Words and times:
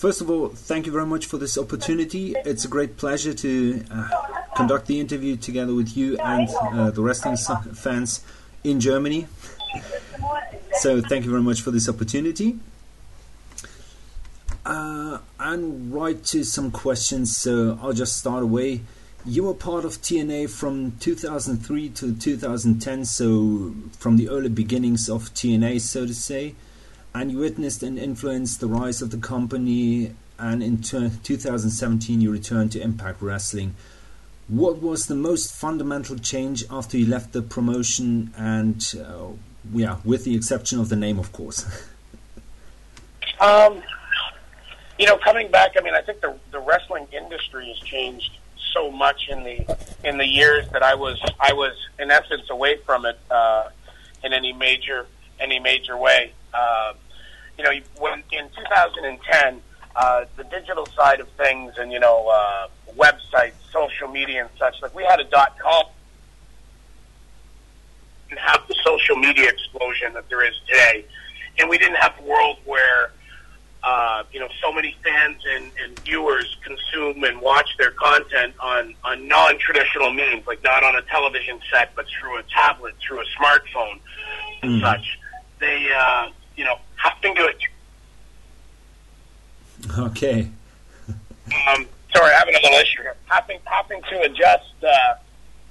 first 0.00 0.22
of 0.22 0.30
all, 0.30 0.48
thank 0.48 0.86
you 0.86 0.92
very 0.92 1.04
much 1.04 1.26
for 1.26 1.36
this 1.36 1.58
opportunity. 1.58 2.34
It's 2.46 2.64
a 2.64 2.68
great 2.68 2.96
pleasure 2.96 3.34
to 3.34 3.84
uh, 3.90 4.08
conduct 4.56 4.86
the 4.86 4.98
interview 4.98 5.36
together 5.36 5.74
with 5.74 5.94
you 5.94 6.16
and 6.18 6.48
uh, 6.72 6.90
the 6.90 7.02
wrestling 7.02 7.36
fans 7.36 8.24
in 8.64 8.80
Germany. 8.80 9.26
So, 10.78 11.02
thank 11.02 11.26
you 11.26 11.30
very 11.30 11.42
much 11.42 11.60
for 11.60 11.70
this 11.70 11.86
opportunity. 11.86 12.58
Uh, 14.64 15.18
and 15.38 15.92
right 15.92 16.24
to 16.24 16.44
some 16.44 16.70
questions, 16.70 17.36
so 17.36 17.78
I'll 17.82 17.92
just 17.92 18.16
start 18.16 18.42
away. 18.42 18.80
You 19.26 19.44
were 19.44 19.54
part 19.54 19.84
of 19.84 20.00
TNA 20.00 20.48
from 20.48 20.92
2003 21.00 21.90
to 21.90 22.14
2010, 22.14 23.04
so 23.04 23.74
from 23.98 24.16
the 24.16 24.30
early 24.30 24.48
beginnings 24.48 25.10
of 25.10 25.34
TNA, 25.34 25.82
so 25.82 26.06
to 26.06 26.14
say 26.14 26.54
and 27.14 27.30
you 27.30 27.38
witnessed 27.38 27.82
and 27.82 27.98
influenced 27.98 28.60
the 28.60 28.66
rise 28.66 29.02
of 29.02 29.10
the 29.10 29.18
company. 29.18 30.14
And 30.38 30.62
in 30.62 30.80
2017, 30.80 32.20
you 32.20 32.30
returned 32.32 32.72
to 32.72 32.80
Impact 32.80 33.20
Wrestling. 33.20 33.74
What 34.48 34.80
was 34.80 35.06
the 35.06 35.14
most 35.14 35.54
fundamental 35.54 36.16
change 36.16 36.64
after 36.70 36.96
you 36.96 37.06
left 37.06 37.32
the 37.32 37.42
promotion? 37.42 38.32
And 38.36 38.84
uh, 38.98 39.28
yeah, 39.72 39.98
with 40.04 40.24
the 40.24 40.34
exception 40.34 40.80
of 40.80 40.88
the 40.88 40.96
name, 40.96 41.18
of 41.18 41.32
course. 41.32 41.66
um, 43.40 43.82
you 44.98 45.06
know, 45.06 45.18
coming 45.18 45.50
back, 45.50 45.72
I 45.78 45.82
mean, 45.82 45.94
I 45.94 46.02
think 46.02 46.20
the 46.20 46.36
the 46.50 46.60
wrestling 46.60 47.06
industry 47.12 47.68
has 47.68 47.78
changed 47.78 48.32
so 48.72 48.90
much 48.90 49.28
in 49.28 49.44
the 49.44 49.78
in 50.04 50.18
the 50.18 50.26
years 50.26 50.68
that 50.70 50.82
I 50.82 50.94
was 50.94 51.20
I 51.38 51.52
was 51.52 51.74
in 51.98 52.10
essence 52.10 52.48
away 52.50 52.76
from 52.78 53.06
it 53.06 53.18
uh, 53.30 53.68
in 54.24 54.32
any 54.32 54.52
major 54.52 55.06
any 55.38 55.58
major 55.58 55.96
way. 55.96 56.32
Uh, 56.52 56.94
you 57.58 57.64
know, 57.64 57.70
when 57.98 58.22
in 58.32 58.48
2010, 58.48 59.60
uh, 59.96 60.24
the 60.36 60.44
digital 60.44 60.86
side 60.86 61.20
of 61.20 61.28
things 61.30 61.74
and 61.78 61.92
you 61.92 62.00
know, 62.00 62.28
uh, 62.28 62.68
websites, 62.96 63.52
social 63.72 64.08
media, 64.08 64.42
and 64.42 64.50
such. 64.58 64.80
Like 64.82 64.94
we 64.94 65.04
had 65.04 65.20
a 65.20 65.24
dot 65.24 65.58
com 65.58 65.84
and 68.30 68.38
have 68.38 68.66
the 68.68 68.74
social 68.84 69.16
media 69.16 69.48
explosion 69.48 70.14
that 70.14 70.28
there 70.28 70.46
is 70.46 70.54
today, 70.66 71.04
and 71.58 71.68
we 71.68 71.76
didn't 71.78 71.96
have 71.96 72.14
a 72.18 72.22
world 72.22 72.58
where. 72.64 73.12
Uh, 73.82 74.24
you 74.30 74.38
know, 74.38 74.48
so 74.60 74.70
many 74.70 74.94
fans 75.02 75.42
and, 75.54 75.70
and 75.82 75.98
viewers 76.00 76.58
consume 76.62 77.24
and 77.24 77.40
watch 77.40 77.66
their 77.78 77.92
content 77.92 78.52
on, 78.60 78.94
on 79.04 79.26
non-traditional 79.26 80.12
means, 80.12 80.46
like 80.46 80.62
not 80.62 80.84
on 80.84 80.96
a 80.96 81.02
television 81.02 81.58
set, 81.72 81.90
but 81.96 82.04
through 82.08 82.36
a 82.36 82.42
tablet, 82.54 82.94
through 83.00 83.18
a 83.18 83.24
smartphone, 83.40 83.98
and 84.62 84.72
mm. 84.72 84.80
such 84.82 85.18
they, 85.60 85.88
uh, 85.96 86.28
you 86.60 86.66
know, 86.66 86.76
having 86.96 87.34
to. 87.36 87.54
Okay. 89.98 90.50
um, 91.08 91.86
sorry, 92.14 92.32
having 92.34 92.54
a 92.54 92.60
little 92.62 92.78
issue 92.78 93.00
here. 93.00 93.16
Having 93.24 93.60
having 93.64 94.02
to 94.02 94.20
adjust, 94.20 94.74
uh, 94.86 95.14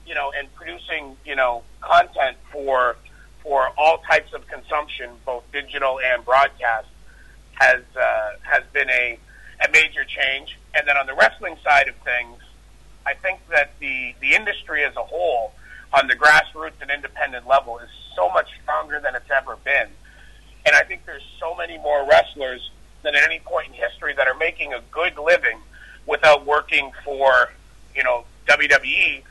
you 0.07 0.15
know, 0.15 0.31
and 0.35 0.51
producing, 0.55 1.15
you 1.23 1.35
know, 1.35 1.61
content 1.81 2.37
for 2.51 2.95
for 3.43 3.69
all 3.77 3.99
types 3.99 4.33
of 4.33 4.47
consumption, 4.47 5.11
both 5.27 5.43
digital 5.51 5.99
and 5.99 6.25
broadcast, 6.25 6.87
has 7.51 7.83
uh, 7.95 8.31
has 8.41 8.63
been 8.73 8.89
a 8.89 9.19
a 9.63 9.69
major 9.71 10.03
change. 10.05 10.57
And 10.73 10.87
then 10.87 10.97
on 10.97 11.05
the 11.05 11.13
wrestling 11.13 11.55
side 11.63 11.87
of 11.87 11.93
things, 11.97 12.41
I 13.05 13.13
think 13.13 13.41
that 13.51 13.73
the 13.79 14.15
the 14.21 14.33
industry 14.33 14.83
as 14.83 14.95
a 14.95 15.03
whole, 15.03 15.53
on 15.93 16.07
the 16.07 16.15
grassroots 16.15 16.81
and 16.81 16.89
independent 16.89 17.45
level, 17.45 17.77
is 17.77 17.89
so 18.15 18.27
much 18.31 18.49
stronger 18.63 18.99
than 18.99 19.13
it's 19.13 19.29
ever 19.29 19.55
been. 19.63 19.89
And 20.65 20.75
I 20.75 20.83
think 20.83 21.05
there's 21.05 21.25
so 21.39 21.55
many 21.55 21.77
more 21.77 22.07
wrestlers 22.07 22.71
than 23.03 23.15
at 23.15 23.23
any 23.23 23.39
point 23.39 23.67
in 23.67 23.73
history 23.73 24.13
that 24.15 24.27
are 24.27 24.35
making 24.35 24.73
a 24.73 24.81
good 24.91 25.17
living 25.17 25.59
without 26.05 26.45
working 26.45 26.91
for, 27.03 27.51
you 27.95 28.03
know, 28.03 28.25
WWE. 28.47 29.23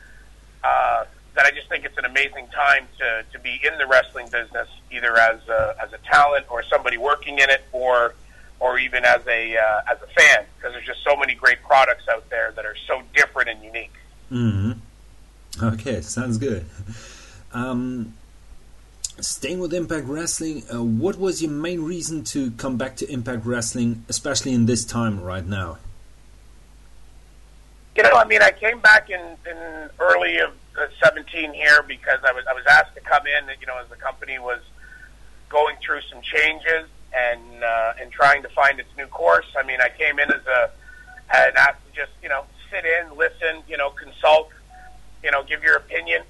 Uh, 0.63 1.05
that 1.35 1.45
I 1.45 1.51
just 1.51 1.69
think 1.69 1.85
it's 1.85 1.97
an 1.97 2.05
amazing 2.05 2.47
time 2.47 2.87
to, 2.97 3.23
to 3.31 3.39
be 3.39 3.61
in 3.63 3.77
the 3.77 3.87
wrestling 3.87 4.27
business, 4.29 4.67
either 4.91 5.17
as 5.17 5.39
a, 5.47 5.75
as 5.81 5.93
a 5.93 5.97
talent 5.99 6.45
or 6.49 6.63
somebody 6.63 6.97
working 6.97 7.39
in 7.39 7.49
it, 7.49 7.63
or 7.71 8.13
or 8.59 8.77
even 8.77 9.05
as 9.05 9.25
a 9.27 9.55
uh, 9.55 9.81
as 9.89 9.97
a 10.01 10.07
fan, 10.07 10.45
because 10.57 10.73
there's 10.73 10.85
just 10.85 11.03
so 11.03 11.15
many 11.15 11.33
great 11.33 11.61
products 11.63 12.07
out 12.11 12.29
there 12.29 12.51
that 12.55 12.65
are 12.65 12.75
so 12.87 13.01
different 13.15 13.49
and 13.49 13.63
unique. 13.63 13.93
Mm-hmm. 14.31 15.65
Okay, 15.65 16.01
sounds 16.01 16.37
good. 16.37 16.65
Um, 17.53 18.13
staying 19.21 19.59
with 19.59 19.73
Impact 19.73 20.07
Wrestling, 20.07 20.63
uh, 20.73 20.83
what 20.83 21.17
was 21.17 21.41
your 21.41 21.51
main 21.51 21.81
reason 21.81 22.23
to 22.25 22.51
come 22.51 22.77
back 22.77 22.95
to 22.97 23.11
Impact 23.11 23.45
Wrestling, 23.45 24.05
especially 24.09 24.53
in 24.53 24.65
this 24.65 24.85
time 24.85 25.21
right 25.21 25.45
now? 25.45 25.77
You 27.95 28.03
know, 28.03 28.13
I 28.13 28.25
mean, 28.25 28.41
I 28.41 28.51
came 28.51 28.79
back 28.79 29.09
in, 29.09 29.19
in 29.49 29.89
early 29.99 30.37
of 30.37 30.51
uh, 30.79 30.87
17 31.03 31.53
here 31.53 31.83
because 31.87 32.19
I 32.23 32.31
was 32.31 32.45
I 32.49 32.53
was 32.53 32.63
asked 32.69 32.95
to 32.95 33.01
come 33.01 33.23
in, 33.27 33.49
you 33.59 33.67
know, 33.67 33.77
as 33.77 33.89
the 33.89 33.95
company 33.95 34.39
was 34.39 34.61
going 35.49 35.75
through 35.83 36.01
some 36.09 36.21
changes 36.21 36.87
and 37.13 37.63
uh, 37.63 37.93
and 37.99 38.11
trying 38.11 38.41
to 38.43 38.49
find 38.49 38.79
its 38.79 38.89
new 38.97 39.07
course. 39.07 39.47
I 39.57 39.63
mean, 39.63 39.81
I 39.81 39.89
came 39.89 40.19
in 40.19 40.31
as 40.31 40.45
a 40.45 40.71
and 41.35 41.57
asked 41.57 41.85
to 41.87 41.93
just 41.93 42.11
you 42.23 42.29
know 42.29 42.45
sit 42.71 42.85
in, 42.85 43.17
listen, 43.17 43.63
you 43.67 43.77
know, 43.77 43.89
consult, 43.89 44.49
you 45.23 45.31
know, 45.31 45.43
give 45.43 45.63
your 45.63 45.75
opinion 45.75 46.23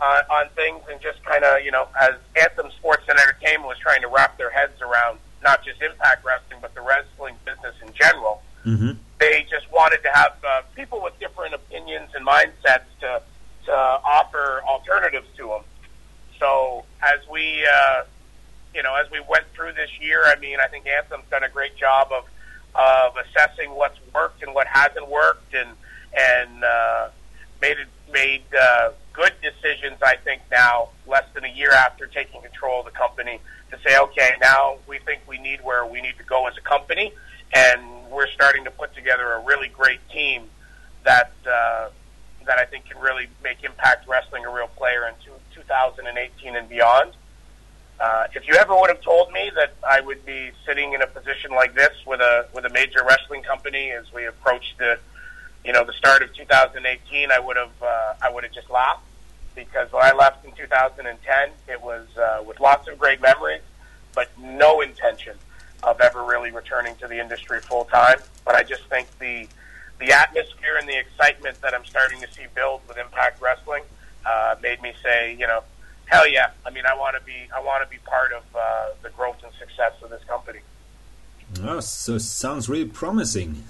uh, 0.00 0.22
on 0.30 0.48
things 0.50 0.80
and 0.90 1.00
just 1.00 1.22
kind 1.24 1.44
of, 1.44 1.64
you 1.64 1.70
know, 1.70 1.88
as 2.00 2.14
Anthem 2.40 2.70
Sports 2.78 3.04
and 3.08 3.18
Entertainment 3.18 3.66
was 3.66 3.78
trying 3.78 4.02
to 4.02 4.08
wrap 4.08 4.36
their 4.38 4.50
heads 4.50 4.80
around 4.80 5.18
not 5.42 5.64
just 5.64 5.80
Impact 5.80 6.24
Wrestling, 6.24 6.58
but 6.60 6.74
the 6.74 6.80
wrestling 6.80 7.34
business 7.44 7.74
in 7.86 7.92
general, 7.94 8.42
mm-hmm. 8.64 8.92
they 9.18 9.46
just 9.48 9.70
wanted 9.72 10.02
to 10.02 10.10
have 10.12 10.32
uh, 10.46 10.62
people 10.74 11.02
with 11.02 11.18
different 11.20 11.54
opinions 11.54 12.10
and 12.14 12.26
mindsets 12.26 12.88
to, 13.00 13.22
to 13.66 13.72
offer 13.72 14.62
alternatives 14.66 15.28
to 15.36 15.48
them. 15.48 15.62
So 16.38 16.84
as 17.02 17.20
we, 17.30 17.66
uh, 17.72 18.04
you 18.74 18.82
know, 18.82 18.94
as 18.94 19.10
we 19.10 19.20
went 19.20 19.44
through 19.54 19.72
this 19.72 19.90
year, 20.00 20.24
I 20.26 20.38
mean, 20.38 20.58
I 20.60 20.66
think 20.66 20.86
Anthem's 20.86 21.24
done 21.30 21.44
a 21.44 21.48
great 21.48 21.76
job 21.76 22.08
of, 22.12 22.24
of 22.74 23.14
assessing 23.16 23.70
what's 23.70 23.98
worked 24.14 24.42
and 24.42 24.54
what 24.54 24.66
hasn't 24.66 25.08
worked 25.08 25.54
and, 25.54 25.70
and, 26.14 26.64
uh, 26.64 27.08
made 27.62 27.78
it, 27.78 27.88
made, 28.12 28.42
uh, 28.60 28.90
good 29.16 29.32
decisions, 29.42 29.96
I 30.02 30.16
think, 30.16 30.42
now, 30.50 30.90
less 31.06 31.24
than 31.34 31.44
a 31.44 31.48
year 31.48 31.70
after 31.70 32.06
taking 32.06 32.42
control 32.42 32.80
of 32.80 32.84
the 32.84 32.92
company, 32.92 33.40
to 33.70 33.78
say, 33.84 33.98
okay, 33.98 34.34
now 34.40 34.76
we 34.86 34.98
think 34.98 35.22
we 35.26 35.38
need 35.38 35.60
where 35.64 35.86
we 35.86 36.02
need 36.02 36.16
to 36.18 36.24
go 36.24 36.46
as 36.46 36.56
a 36.56 36.60
company, 36.60 37.12
and 37.54 37.82
we're 38.10 38.28
starting 38.28 38.64
to 38.64 38.70
put 38.70 38.94
together 38.94 39.32
a 39.32 39.40
really 39.44 39.68
great 39.68 40.00
team 40.10 40.42
that 41.04 41.32
uh, 41.50 41.88
that 42.46 42.58
I 42.58 42.64
think 42.64 42.84
can 42.84 43.00
really 43.00 43.26
make 43.42 43.64
Impact 43.64 44.06
Wrestling 44.06 44.44
a 44.44 44.52
real 44.52 44.68
player 44.68 45.08
in 45.08 45.14
two, 45.24 45.32
2018 45.54 46.54
and 46.54 46.68
beyond. 46.68 47.12
Uh, 47.98 48.26
if 48.34 48.46
you 48.46 48.54
ever 48.54 48.74
would 48.78 48.90
have 48.90 49.00
told 49.00 49.32
me 49.32 49.50
that 49.56 49.74
I 49.88 50.00
would 50.00 50.24
be 50.26 50.50
sitting 50.66 50.92
in 50.92 51.00
a 51.02 51.06
position 51.06 51.50
like 51.52 51.74
this 51.74 51.94
with 52.06 52.20
a 52.20 52.46
with 52.54 52.66
a 52.66 52.70
major 52.70 53.02
wrestling 53.08 53.42
company 53.42 53.90
as 53.90 54.12
we 54.12 54.26
approach 54.26 54.76
the 54.78 54.98
you 55.64 55.72
know 55.72 55.84
the 55.84 55.94
start 55.94 56.22
of 56.22 56.32
2018, 56.34 57.30
I 57.30 57.40
would 57.40 57.56
have 57.56 57.82
uh, 57.82 58.14
I 58.22 58.30
would 58.30 58.44
have 58.44 58.52
just 58.52 58.70
laughed 58.70 59.05
because 59.56 59.90
when 59.90 60.04
I 60.04 60.12
left 60.12 60.44
in 60.44 60.52
2010, 60.52 61.50
it 61.66 61.82
was 61.82 62.06
uh, 62.16 62.44
with 62.46 62.60
lots 62.60 62.86
of 62.86 62.98
great 62.98 63.20
memories, 63.20 63.62
but 64.14 64.30
no 64.38 64.82
intention 64.82 65.36
of 65.82 66.00
ever 66.00 66.22
really 66.22 66.52
returning 66.52 66.94
to 66.96 67.08
the 67.08 67.18
industry 67.18 67.60
full 67.60 67.86
time. 67.86 68.18
But 68.44 68.54
I 68.54 68.62
just 68.62 68.84
think 68.84 69.08
the 69.18 69.48
the 69.98 70.12
atmosphere 70.12 70.76
and 70.78 70.86
the 70.86 70.98
excitement 70.98 71.60
that 71.62 71.72
I'm 71.72 71.84
starting 71.86 72.20
to 72.20 72.30
see 72.30 72.42
build 72.54 72.82
with 72.86 72.98
Impact 72.98 73.40
Wrestling 73.40 73.82
uh, 74.26 74.56
made 74.62 74.82
me 74.82 74.92
say, 75.02 75.34
you 75.34 75.46
know, 75.46 75.62
hell 76.04 76.28
yeah! 76.28 76.50
I 76.66 76.70
mean, 76.70 76.84
I 76.86 76.94
want 76.94 77.16
to 77.18 77.24
be 77.24 77.48
I 77.54 77.60
want 77.60 77.82
to 77.82 77.90
be 77.90 77.98
part 78.04 78.32
of 78.32 78.42
uh, 78.54 78.88
the 79.02 79.10
growth 79.10 79.42
and 79.42 79.52
success 79.54 79.92
of 80.02 80.10
this 80.10 80.22
company. 80.24 80.60
Oh, 81.62 81.80
so 81.80 82.18
sounds 82.18 82.68
really 82.68 82.84
promising. 82.84 83.64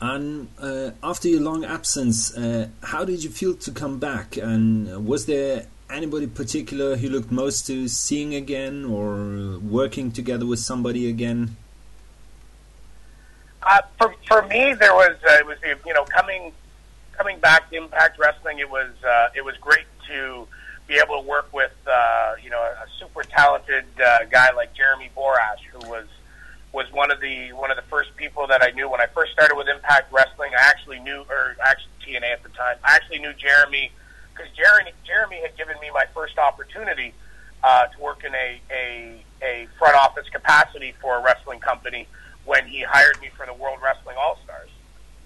And 0.00 0.48
uh, 0.60 0.92
after 1.02 1.28
your 1.28 1.40
long 1.40 1.64
absence, 1.64 2.36
uh, 2.36 2.68
how 2.82 3.04
did 3.04 3.24
you 3.24 3.30
feel 3.30 3.54
to 3.54 3.70
come 3.72 3.98
back? 3.98 4.36
And 4.36 5.06
was 5.06 5.26
there 5.26 5.66
anybody 5.90 6.26
particular 6.28 6.96
who 6.96 7.08
looked 7.08 7.32
most 7.32 7.66
to 7.66 7.88
seeing 7.88 8.34
again 8.34 8.84
or 8.84 9.58
working 9.58 10.12
together 10.12 10.46
with 10.46 10.60
somebody 10.60 11.08
again? 11.08 11.56
Uh, 13.62 13.82
for 13.98 14.14
for 14.28 14.42
me, 14.42 14.72
there 14.74 14.94
was 14.94 15.16
uh, 15.28 15.32
it 15.40 15.46
was 15.46 15.58
you 15.84 15.92
know 15.92 16.04
coming 16.04 16.52
coming 17.12 17.40
back 17.40 17.68
to 17.70 17.76
Impact 17.76 18.18
Wrestling. 18.18 18.60
It 18.60 18.70
was 18.70 18.90
uh, 19.04 19.28
it 19.34 19.44
was 19.44 19.56
great 19.56 19.86
to 20.08 20.46
be 20.86 20.94
able 20.94 21.20
to 21.20 21.28
work 21.28 21.52
with 21.52 21.72
uh, 21.86 22.34
you 22.42 22.50
know 22.50 22.60
a 22.60 22.86
super 23.00 23.24
talented 23.24 23.84
guy 23.96 24.52
like 24.52 24.74
Jeremy 24.74 25.10
Borash, 25.16 25.60
who 25.72 25.90
was 25.90 26.06
was 26.72 26.90
one 26.92 27.10
of 27.10 27.20
the 27.20 27.52
one 27.52 27.70
of 27.70 27.76
the 27.76 27.88
first 27.90 28.14
people 28.16 28.46
that 28.46 28.62
I 28.62 28.70
knew 28.70 28.88
when 28.90 29.00
I 29.00 29.06
first 29.06 29.32
started 29.32 29.56
with 29.56 29.68
Impact 29.68 30.12
Wrestling. 30.12 30.52
I 30.58 30.68
actually 30.68 31.00
knew, 31.00 31.24
or 31.28 31.56
actually 31.64 31.92
TNA 32.06 32.32
at 32.32 32.42
the 32.42 32.50
time. 32.50 32.76
I 32.84 32.94
actually 32.94 33.20
knew 33.20 33.32
Jeremy 33.32 33.90
because 34.34 34.52
Jeremy 34.56 34.92
Jeremy 35.06 35.40
had 35.40 35.56
given 35.56 35.76
me 35.80 35.90
my 35.92 36.04
first 36.14 36.38
opportunity 36.38 37.14
uh, 37.62 37.86
to 37.86 38.00
work 38.00 38.24
in 38.24 38.34
a, 38.34 38.60
a 38.70 39.24
a 39.42 39.68
front 39.78 39.96
office 39.96 40.28
capacity 40.28 40.94
for 41.00 41.18
a 41.18 41.22
wrestling 41.22 41.60
company 41.60 42.06
when 42.44 42.66
he 42.66 42.82
hired 42.82 43.20
me 43.20 43.30
for 43.36 43.46
the 43.46 43.54
World 43.54 43.78
Wrestling 43.82 44.16
All 44.18 44.38
Stars. 44.44 44.70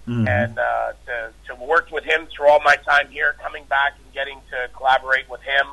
Mm-hmm. 0.07 0.27
And 0.27 0.59
uh, 0.59 0.93
to, 1.05 1.31
to 1.47 1.55
work 1.55 1.89
with 1.89 2.03
him 2.03 2.27
through 2.27 2.49
all 2.49 2.59
my 2.61 2.75
time 2.75 3.07
here, 3.09 3.35
coming 3.41 3.63
back 3.69 3.93
and 4.03 4.13
getting 4.13 4.39
to 4.51 4.69
collaborate 4.75 5.29
with 5.29 5.41
him 5.41 5.65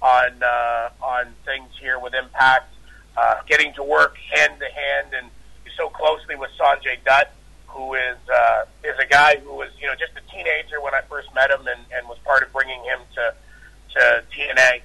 on 0.00 0.42
uh, 0.42 0.88
on 1.02 1.34
things 1.44 1.70
here 1.80 1.98
with 1.98 2.14
Impact, 2.14 2.72
uh, 3.16 3.36
getting 3.46 3.72
to 3.74 3.82
work 3.82 4.16
hand 4.34 4.54
to 4.60 4.66
hand 4.66 5.08
and 5.16 5.30
so 5.76 5.88
closely 5.88 6.34
with 6.36 6.50
Sanjay 6.58 6.96
Dutt, 7.04 7.32
who 7.66 7.94
is 7.94 8.16
uh, 8.32 8.64
is 8.82 8.98
a 8.98 9.06
guy 9.06 9.36
who 9.36 9.54
was 9.54 9.70
you 9.80 9.86
know 9.86 9.94
just 9.94 10.12
a 10.16 10.32
teenager 10.32 10.80
when 10.80 10.94
I 10.94 11.02
first 11.02 11.32
met 11.34 11.50
him 11.50 11.66
and, 11.66 11.80
and 11.94 12.08
was 12.08 12.18
part 12.24 12.42
of 12.42 12.52
bringing 12.52 12.82
him 12.84 13.00
to 13.14 13.34
to 13.94 14.22
TNA. 14.34 14.80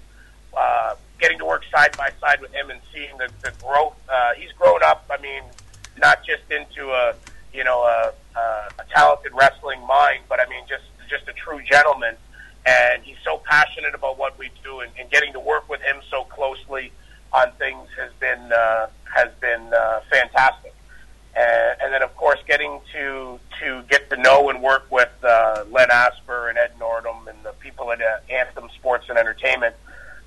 Uh, 0.55 0.95
getting 1.19 1.37
to 1.37 1.45
work 1.45 1.63
side 1.73 1.95
by 1.97 2.11
side 2.19 2.41
with 2.41 2.51
him 2.51 2.71
and 2.71 2.81
seeing 2.93 3.15
the, 3.17 3.29
the 3.43 3.53
growth. 3.63 3.95
Uh, 4.09 4.33
he's 4.35 4.51
grown 4.53 4.81
up. 4.83 5.05
I 5.09 5.21
mean, 5.21 5.43
not 5.97 6.25
just 6.25 6.43
into 6.49 6.91
a 6.91 7.15
you 7.53 7.63
know 7.63 7.83
a, 7.83 8.13
a, 8.37 8.41
a 8.79 8.85
talented 8.93 9.31
wrestling 9.33 9.85
mind, 9.87 10.23
but 10.27 10.39
I 10.39 10.49
mean 10.49 10.63
just 10.67 10.83
just 11.09 11.27
a 11.27 11.33
true 11.33 11.61
gentleman. 11.63 12.15
And 12.63 13.01
he's 13.01 13.17
so 13.23 13.41
passionate 13.43 13.95
about 13.95 14.19
what 14.19 14.37
we 14.37 14.51
do, 14.63 14.81
and, 14.81 14.91
and 14.99 15.09
getting 15.09 15.33
to 15.33 15.39
work 15.39 15.67
with 15.67 15.81
him 15.81 15.97
so 16.11 16.25
closely 16.25 16.91
on 17.33 17.51
things 17.53 17.87
has 17.97 18.11
been 18.19 18.51
uh, 18.51 18.87
has 19.13 19.29
been 19.39 19.73
uh, 19.73 20.01
fantastic. 20.09 20.73
And, 21.33 21.81
and 21.81 21.93
then, 21.93 22.01
of 22.01 22.15
course, 22.17 22.39
getting 22.47 22.79
to 22.93 23.39
to 23.61 23.83
get 23.89 24.09
to 24.09 24.17
know 24.17 24.49
and 24.49 24.61
work 24.61 24.85
with 24.91 25.11
uh, 25.23 25.63
Len 25.69 25.89
Asper 25.91 26.49
and 26.49 26.57
Ed 26.57 26.73
Nordholm 26.79 27.27
and 27.27 27.37
the 27.43 27.53
people 27.59 27.91
at 27.91 28.01
uh, 28.01 28.17
Anthem 28.29 28.69
Sports 28.75 29.05
and 29.07 29.17
Entertainment, 29.17 29.75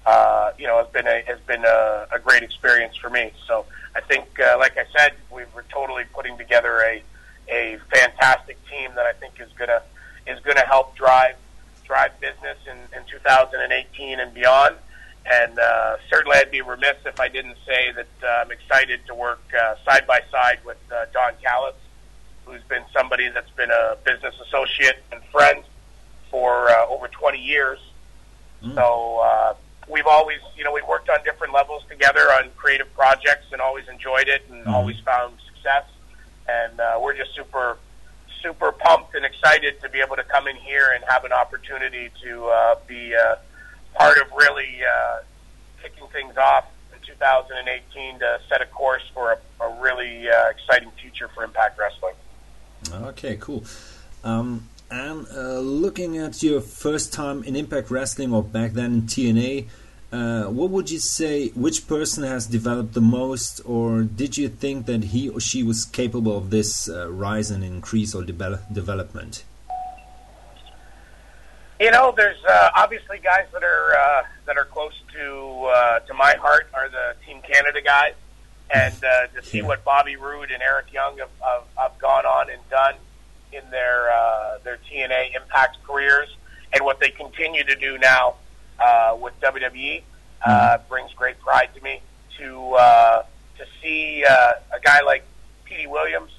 uh, 0.06 0.52
you 0.58 0.66
know, 0.66 0.78
has 0.78 0.88
been 0.88 1.06
a 1.06 1.22
has 1.26 1.38
been 1.46 1.64
a, 1.64 2.06
a 2.12 2.18
great 2.18 2.42
experience 2.42 2.96
for 2.96 3.10
me. 3.10 3.32
So 3.46 3.66
I 3.94 4.00
think, 4.00 4.40
uh, 4.40 4.56
like 4.58 4.78
I 4.78 4.84
said, 4.96 5.12
we 5.30 5.42
we're 5.54 5.62
totally 5.64 6.04
putting 6.14 6.38
together 6.38 6.80
a 6.80 7.02
a 7.50 7.78
fantastic 7.92 8.56
team 8.70 8.92
that 8.94 9.04
I 9.04 9.12
think 9.12 9.34
is 9.40 9.52
gonna 9.58 9.82
is 10.26 10.40
gonna 10.40 10.64
help 10.64 10.96
drive 10.96 11.36
drive 11.84 12.18
business 12.18 12.56
in, 12.66 12.98
in 12.98 13.04
2018 13.10 14.20
and 14.20 14.32
beyond. 14.32 14.76
And 15.30 15.58
uh, 15.58 15.96
certainly, 16.10 16.36
I'd 16.36 16.50
be 16.50 16.60
remiss 16.60 16.96
if 17.06 17.18
I 17.18 17.28
didn't 17.28 17.56
say 17.66 17.92
that 17.92 18.06
uh, 18.22 18.42
I'm 18.44 18.50
excited 18.50 19.00
to 19.06 19.14
work 19.14 19.40
uh, 19.58 19.76
side 19.84 20.06
by 20.06 20.20
side 20.30 20.58
with 20.66 20.76
uh, 20.92 21.06
Don 21.14 21.32
Callis, 21.42 21.76
who's 22.44 22.62
been 22.68 22.82
somebody 22.92 23.30
that's 23.30 23.50
been 23.52 23.70
a 23.70 23.96
business 24.04 24.34
associate 24.46 25.02
and 25.12 25.22
friend 25.32 25.64
for 26.30 26.68
uh, 26.68 26.86
over 26.88 27.08
20 27.08 27.38
years. 27.38 27.78
Mm. 28.62 28.74
So 28.74 29.20
uh, 29.24 29.54
we've 29.88 30.06
always, 30.06 30.40
you 30.58 30.64
know, 30.64 30.72
we 30.72 30.82
worked 30.82 31.08
on 31.08 31.24
different 31.24 31.54
levels 31.54 31.84
together 31.88 32.20
on 32.32 32.50
creative 32.56 32.92
projects 32.94 33.46
and 33.50 33.62
always 33.62 33.88
enjoyed 33.88 34.28
it 34.28 34.44
and 34.50 34.66
mm. 34.66 34.72
always 34.72 35.00
found 35.00 35.36
success. 35.46 35.84
And 36.46 36.78
uh, 36.78 36.98
we're 37.00 37.16
just 37.16 37.34
super, 37.34 37.78
super 38.42 38.72
pumped 38.72 39.14
and 39.14 39.24
excited 39.24 39.80
to 39.80 39.88
be 39.88 40.00
able 40.00 40.16
to 40.16 40.24
come 40.24 40.48
in 40.48 40.56
here 40.56 40.92
and 40.94 41.02
have 41.08 41.24
an 41.24 41.32
opportunity 41.32 42.10
to 42.22 42.44
uh, 42.44 42.74
be. 42.86 43.14
Uh, 43.16 43.36
part 43.94 44.18
of 44.18 44.26
really 44.36 44.80
uh, 44.84 45.18
kicking 45.82 46.06
things 46.08 46.36
off 46.36 46.66
in 46.92 47.00
2018 47.06 48.18
to 48.18 48.40
set 48.48 48.60
a 48.60 48.66
course 48.66 49.02
for 49.12 49.32
a, 49.32 49.64
a 49.64 49.80
really 49.80 50.28
uh, 50.28 50.48
exciting 50.50 50.90
future 51.00 51.28
for 51.34 51.44
Impact 51.44 51.78
Wrestling. 51.78 52.14
Okay, 52.92 53.36
cool. 53.40 53.64
Um, 54.22 54.68
and 54.90 55.26
uh, 55.34 55.58
looking 55.58 56.18
at 56.18 56.42
your 56.42 56.60
first 56.60 57.12
time 57.12 57.42
in 57.44 57.56
Impact 57.56 57.90
Wrestling 57.90 58.32
or 58.32 58.42
back 58.42 58.72
then 58.72 58.92
in 58.92 59.02
TNA, 59.02 59.66
uh, 60.12 60.44
what 60.44 60.70
would 60.70 60.90
you 60.90 61.00
say? 61.00 61.48
Which 61.48 61.88
person 61.88 62.22
has 62.22 62.46
developed 62.46 62.94
the 62.94 63.00
most, 63.00 63.60
or 63.64 64.02
did 64.02 64.36
you 64.36 64.48
think 64.48 64.86
that 64.86 65.04
he 65.04 65.28
or 65.28 65.40
she 65.40 65.64
was 65.64 65.84
capable 65.84 66.36
of 66.36 66.50
this 66.50 66.88
uh, 66.88 67.10
rise 67.10 67.50
and 67.50 67.64
increase 67.64 68.14
or 68.14 68.22
de 68.22 68.60
development? 68.72 69.42
You 71.80 71.90
know, 71.90 72.14
there's 72.16 72.42
uh, 72.44 72.70
obviously 72.76 73.18
guys 73.18 73.46
that 73.52 73.64
are 73.64 73.94
uh, 73.96 74.22
that 74.46 74.56
are 74.56 74.64
close 74.64 74.94
to 75.12 75.70
uh, 75.74 75.98
to 76.00 76.14
my 76.14 76.34
heart 76.34 76.68
are 76.72 76.88
the 76.88 77.16
Team 77.26 77.42
Canada 77.42 77.82
guys, 77.82 78.14
and 78.72 78.94
uh, 79.04 79.26
to 79.34 79.42
see 79.42 79.60
what 79.60 79.84
Bobby 79.84 80.14
Roode 80.14 80.52
and 80.52 80.62
Eric 80.62 80.92
Young 80.92 81.18
have, 81.18 81.30
have, 81.40 81.64
have 81.76 81.98
gone 81.98 82.26
on 82.26 82.48
and 82.48 82.60
done 82.70 82.94
in 83.52 83.62
their 83.70 84.10
uh, 84.12 84.58
their 84.62 84.78
TNA 84.88 85.34
Impact 85.34 85.78
careers, 85.84 86.36
and 86.72 86.84
what 86.84 87.00
they 87.00 87.10
continue 87.10 87.64
to 87.64 87.74
do 87.74 87.98
now 87.98 88.36
uh, 88.78 89.16
with 89.20 89.38
WWE 89.40 90.02
uh, 90.44 90.50
mm-hmm. 90.50 90.88
brings 90.88 91.12
great 91.14 91.40
pride 91.40 91.70
to 91.74 91.80
me. 91.82 92.00
To 92.38 92.74
uh, 92.74 93.22
to 93.58 93.66
see 93.82 94.24
uh, 94.28 94.52
a 94.72 94.80
guy 94.80 95.02
like 95.02 95.24
Petey 95.64 95.86
Williams, 95.86 96.32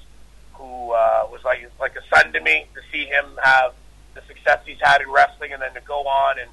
who 0.54 0.92
uh, 0.92 1.26
was 1.30 1.42
like 1.44 1.70
like 1.78 1.94
a 1.96 2.14
son 2.14 2.32
to 2.32 2.40
me, 2.40 2.66
to 2.74 2.80
see 2.90 3.04
him 3.04 3.24
have 3.42 3.74
the 4.16 4.22
success 4.26 4.60
he's 4.66 4.80
had 4.80 5.00
in 5.00 5.10
wrestling, 5.10 5.52
and 5.52 5.62
then 5.62 5.72
to 5.74 5.80
go 5.86 6.00
on 6.06 6.38
and 6.38 6.50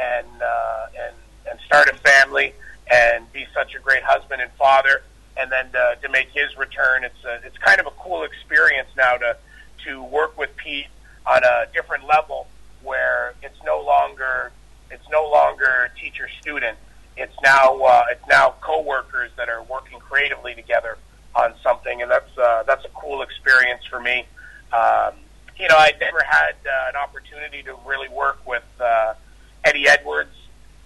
and 0.00 0.42
uh, 0.42 0.86
and 1.06 1.14
and 1.50 1.60
start 1.66 1.88
a 1.88 1.94
family 1.98 2.52
and 2.90 3.30
be 3.32 3.46
such 3.54 3.74
a 3.74 3.78
great 3.78 4.02
husband 4.02 4.42
and 4.42 4.50
father, 4.52 5.02
and 5.36 5.50
then 5.50 5.70
to, 5.72 5.96
to 6.02 6.08
make 6.08 6.28
his 6.30 6.56
return. 6.58 7.04
It's 7.04 7.24
a, 7.24 7.40
it's 7.46 7.58
kind 7.58 7.80
of 7.80 7.86
a 7.86 7.92
cool 7.92 8.24
experience 8.24 8.88
now 8.96 9.16
to 9.16 9.36
to 9.84 10.02
work 10.02 10.36
with 10.38 10.50
Pete 10.56 10.86
on 11.26 11.42
a 11.44 11.66
different 11.72 12.06
level 12.06 12.46
where 12.82 13.34
it's 13.42 13.62
no 13.64 13.80
longer 13.80 14.50
it's 14.90 15.08
no 15.10 15.28
longer 15.30 15.90
teacher 16.00 16.28
student. 16.40 16.76
It's 17.16 17.36
now 17.42 17.78
uh, 17.80 18.04
it's 18.10 18.26
now 18.28 18.54
coworkers 18.60 19.30
that 19.36 19.48
are 19.48 19.62
working 19.64 19.98
creatively 19.98 20.54
together 20.54 20.96
on 21.34 21.54
something, 21.62 22.02
and 22.02 22.10
that's 22.10 22.38
uh, 22.38 22.62
that's 22.64 22.84
a 22.84 22.90
cool 22.90 23.22
experience 23.22 23.84
for 23.86 24.00
me. 24.00 24.26
Um, 24.72 25.14
you 25.62 25.68
know, 25.68 25.76
I'd 25.76 26.00
never 26.00 26.20
had 26.28 26.56
uh, 26.66 26.88
an 26.88 26.96
opportunity 26.96 27.62
to 27.62 27.76
really 27.86 28.08
work 28.08 28.44
with 28.44 28.64
uh, 28.80 29.14
Eddie 29.62 29.88
Edwards 29.88 30.34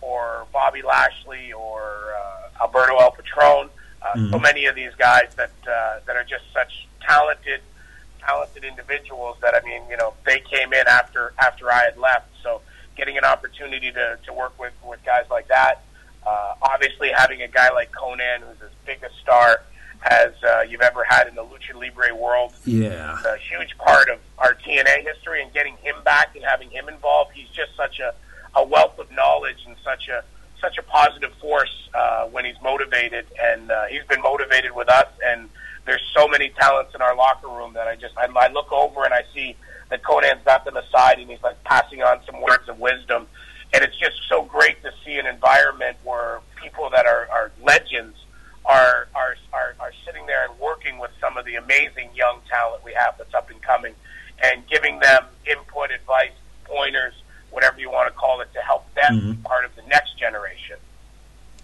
or 0.03 0.47
Bobby 0.53 0.83
Lashley 0.83 1.51
or 1.55 2.13
uh, 2.15 2.63
Alberto 2.63 2.99
El 2.99 3.11
Patron. 3.13 3.71
Uh, 4.03 4.07
mm-hmm. 4.09 4.33
So 4.33 4.39
many 4.39 4.67
of 4.67 4.75
these 4.75 4.95
guys 4.99 5.35
that 5.37 5.53
uh, 5.67 6.01
that 6.07 6.15
are 6.15 6.25
just 6.25 6.45
such 6.53 6.87
talented, 7.01 7.63
talented 8.21 8.65
individuals 8.65 9.39
that 9.41 9.55
I 9.55 9.67
mean, 9.67 9.81
you 9.89 9.97
know, 9.97 10.13
they 10.27 10.41
came 10.41 10.75
in 10.75 10.87
after 10.87 11.33
after 11.39 11.73
I 11.73 11.85
had 11.85 11.97
left. 11.97 12.29
So 12.43 12.61
getting 12.99 13.17
an 13.17 13.25
opportunity 13.25 13.91
to 13.93 14.19
to 14.27 14.33
work 14.35 14.61
with 14.61 14.75
with 14.87 15.03
guys 15.07 15.25
like 15.31 15.49
that. 15.49 15.85
Uh, 16.27 16.55
obviously, 16.61 17.09
having 17.09 17.41
a 17.41 17.49
guy 17.49 17.71
like 17.71 17.93
Konnan, 17.93 18.41
who's 18.41 18.61
as 18.61 18.71
big 18.85 19.03
a 19.03 19.11
star 19.23 19.63
as 20.05 20.33
uh, 20.47 20.61
you've 20.69 20.83
ever 20.83 21.03
had 21.03 21.29
in 21.29 21.35
the 21.35 21.43
lucha 21.43 21.75
libre 21.75 22.15
world. 22.15 22.53
Yeah, 22.67 23.17
a 23.27 23.39
huge 23.39 23.79
part 23.79 24.11
of 24.11 24.19
our 24.39 24.55
TNA 24.55 25.03
history, 25.05 25.43
and 25.43 25.53
getting 25.53 25.77
him 25.79 25.97
back 26.05 26.35
and 26.37 26.45
having 26.45 26.71
him 26.71 26.89
involved. 26.89 27.33
He's 27.35 27.49
just 27.49 27.77
such 27.77 28.01
a, 28.01 28.15
a 28.55 28.65
wealth 28.65 28.99
of 28.99 29.11
knowledge 29.11 29.65
and 29.67 29.77
such 29.85 30.09
a 30.09 30.25
such 30.61 30.79
a 30.79 30.83
positive 30.83 31.33
force 31.35 31.89
uh, 31.95 32.27
when 32.27 32.45
he's 32.45 32.61
motivated, 32.63 33.27
and 33.41 33.71
uh, 33.71 33.85
he's 33.87 34.05
been 34.05 34.23
motivated 34.23 34.73
with 34.75 34.89
us. 34.89 35.09
And 35.25 35.49
there's 35.85 36.03
so 36.15 36.27
many 36.27 36.49
talents 36.51 36.95
in 36.95 37.03
our 37.03 37.15
locker 37.15 37.49
room 37.49 37.75
that 37.75 37.87
I 37.87 37.97
just 37.97 38.17
I, 38.17 38.27
I 38.37 38.49
look 38.49 38.73
over 38.73 39.05
and 39.05 39.13
I 39.13 39.23
see 39.35 39.57
that 39.91 40.03
Konnan's 40.03 40.43
got 40.45 40.65
them 40.65 40.77
aside, 40.77 41.19
and 41.19 41.31
he's 41.31 41.43
like 41.43 41.63
passing 41.65 42.03
on 42.03 42.21
some 42.27 42.41
words 42.41 42.69
of 42.69 42.79
wisdom. 42.79 43.27
And 43.75 43.83
it's 43.83 43.97
just 43.99 44.17
so 44.29 44.43
great 44.43 44.83
to 44.83 44.93
see 45.05 45.19
an 45.19 45.27
environment 45.27 45.97
where 46.05 46.41
people 46.63 46.89
that 46.91 47.05
are, 47.05 47.29
are 47.31 47.51
legends 47.63 48.17
are, 48.65 49.09
are, 49.15 49.37
are, 49.53 49.75
are 49.81 49.93
sitting 50.05 50.27
there 50.27 50.49
and 50.49 50.59
working 50.59 50.99
with 50.99 51.11
some 51.21 51.37
of 51.37 51.45
the 51.45 51.57
amazing 51.57 52.11
young 52.15 52.41
talent 52.49 52.85
we 52.85 52.93
have 52.95 53.17
that's 53.19 53.35
up 53.35 53.51
and 53.51 53.61
coming 53.63 53.95
and 54.53 54.67
giving 54.67 54.99
them 55.01 55.25
input, 55.47 55.91
advice, 55.91 56.33
pointers, 56.65 57.15
whatever 57.51 57.81
you 57.81 57.91
want 57.91 58.13
to 58.13 58.15
call 58.19 58.41
it, 58.41 58.53
to 58.55 58.61
help 58.61 58.93
them 58.95 59.15
mm-hmm. 59.15 59.33
be 59.33 59.37
part 59.39 59.65
of 59.65 59.75
the 59.77 59.83
next 59.83 60.19
generation. 60.19 60.77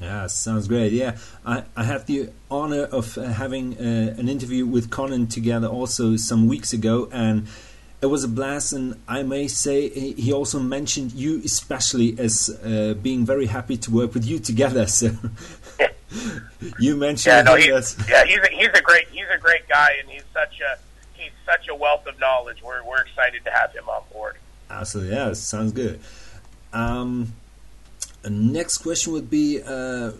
Yeah, 0.01 0.27
sounds 0.27 0.67
great. 0.67 0.93
Yeah, 0.93 1.17
I, 1.47 1.62
I 1.77 1.85
had 1.85 2.07
the 2.07 2.31
honor 2.51 2.85
of 2.85 3.17
uh, 3.17 3.23
having 3.23 3.79
uh, 3.79 4.17
an 4.19 4.29
interview 4.29 4.67
with 4.67 4.91
Konnan 4.91 5.31
together 5.31 5.69
also 5.69 6.17
some 6.17 6.49
weeks 6.49 6.73
ago, 6.73 7.09
and 7.12 7.47
it 8.01 8.07
was 8.07 8.25
a 8.25 8.29
blast. 8.29 8.73
And 8.73 9.01
I 9.07 9.23
may 9.23 9.47
say 9.47 9.89
he 9.89 10.33
also 10.33 10.59
mentioned 10.59 11.12
you 11.12 11.41
especially 11.45 12.19
as 12.19 12.51
uh, 12.65 12.95
being 13.01 13.25
very 13.25 13.47
happy 13.47 13.77
to 13.77 13.91
work 13.93 14.12
with 14.15 14.27
you 14.27 14.39
together. 14.41 14.87
So 15.03 15.11
you 16.79 16.97
mentioned 16.97 17.33
yeah, 17.33 17.43
no, 17.43 17.55
he's, 17.55 17.97
yeah, 18.09 18.25
he's 18.25 18.39
a, 18.39 18.49
he's 18.49 18.69
a 18.75 18.83
great 18.83 19.09
he's 19.09 19.31
a 19.33 19.39
great 19.39 19.69
guy, 19.69 19.91
and 20.01 20.11
he's 20.11 20.25
such 20.35 20.61
a 20.61 20.79
he's 21.15 21.33
such 21.47 21.69
a 21.69 21.75
wealth 21.75 22.07
of 22.07 22.12
knowledge. 22.23 22.62
We're 22.62 22.83
we're 22.85 23.02
excited 23.02 23.45
to 23.45 23.50
have 23.50 23.73
him 23.73 23.87
on 23.88 24.02
board. 24.12 24.37
Absolutely, 24.71 25.14
yeah, 25.14 25.35
sounds 25.35 25.73
good. 25.73 26.00
Um, 26.73 27.35
next 28.29 28.79
question 28.79 29.12
would 29.12 29.29
be, 29.29 29.61
uh, 29.61 30.12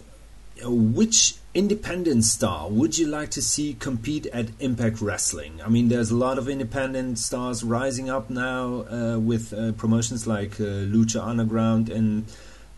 which 0.65 1.37
independent 1.55 2.25
star 2.25 2.69
would 2.69 2.99
you 2.99 3.07
like 3.07 3.31
to 3.31 3.43
see 3.43 3.75
compete 3.75 4.27
at 4.27 4.47
Impact 4.61 5.01
Wrestling? 5.01 5.61
I 5.65 5.69
mean, 5.69 5.89
there's 5.89 6.11
a 6.11 6.17
lot 6.17 6.39
of 6.39 6.49
independent 6.49 7.19
stars 7.19 7.65
rising 7.65 8.11
up 8.11 8.29
now 8.29 8.85
uh, 8.91 9.19
with 9.19 9.53
uh, 9.53 9.73
promotions 9.73 10.27
like 10.27 10.61
uh, 10.61 10.85
Lucha 10.95 11.27
Underground 11.27 11.89
and 11.89 12.27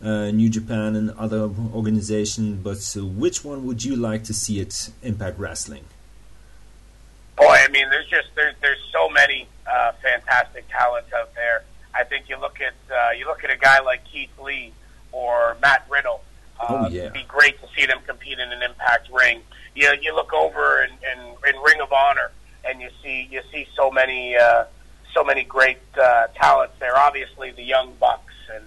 uh, 0.03 0.31
New 0.31 0.49
Japan 0.49 0.95
and 0.95 1.11
other 1.11 1.49
organizations, 1.73 2.61
but 2.63 2.79
uh, 2.95 3.05
which 3.05 3.43
one 3.43 3.65
would 3.65 3.83
you 3.83 3.95
like 3.95 4.23
to 4.25 4.33
see 4.33 4.61
at 4.61 4.89
Impact 5.03 5.39
Wrestling? 5.39 5.85
Boy, 7.37 7.57
I 7.65 7.67
mean, 7.69 7.89
there's 7.89 8.07
just 8.07 8.27
there's 8.35 8.55
there's 8.61 8.79
so 9.05 9.13
many 9.13 9.47
uh, 9.67 9.91
fantastic 10.01 10.67
talents 10.69 11.11
out 11.13 11.33
there. 11.35 11.63
I 11.93 12.03
think 12.03 12.29
you 12.29 12.39
look 12.39 12.57
at 12.61 12.73
uh, 12.93 13.11
you 13.11 13.25
look 13.25 13.43
at 13.43 13.49
a 13.49 13.57
guy 13.57 13.79
like 13.81 14.03
Keith 14.05 14.37
Lee 14.41 14.73
or 15.11 15.57
Matt 15.61 15.85
Riddle. 15.89 16.21
Uh, 16.59 16.65
oh 16.69 16.87
yeah, 16.89 17.01
it'd 17.01 17.13
be 17.13 17.25
great 17.27 17.59
to 17.61 17.67
see 17.75 17.85
them 17.85 17.99
compete 18.05 18.39
in 18.39 18.51
an 18.51 18.61
Impact 18.61 19.09
ring. 19.11 19.41
You 19.75 19.93
you 20.01 20.15
look 20.15 20.33
over 20.33 20.83
in, 20.83 20.91
in, 20.91 21.55
in 21.55 21.61
Ring 21.61 21.81
of 21.81 21.91
Honor 21.91 22.31
and 22.65 22.81
you 22.81 22.89
see 23.03 23.27
you 23.31 23.41
see 23.51 23.67
so 23.75 23.91
many 23.91 24.35
uh, 24.35 24.65
so 25.13 25.23
many 25.23 25.43
great 25.43 25.79
uh, 26.01 26.27
talents 26.35 26.75
there. 26.79 26.97
Obviously, 26.97 27.51
the 27.51 27.63
young 27.63 27.93
bucks 27.99 28.33
and 28.53 28.65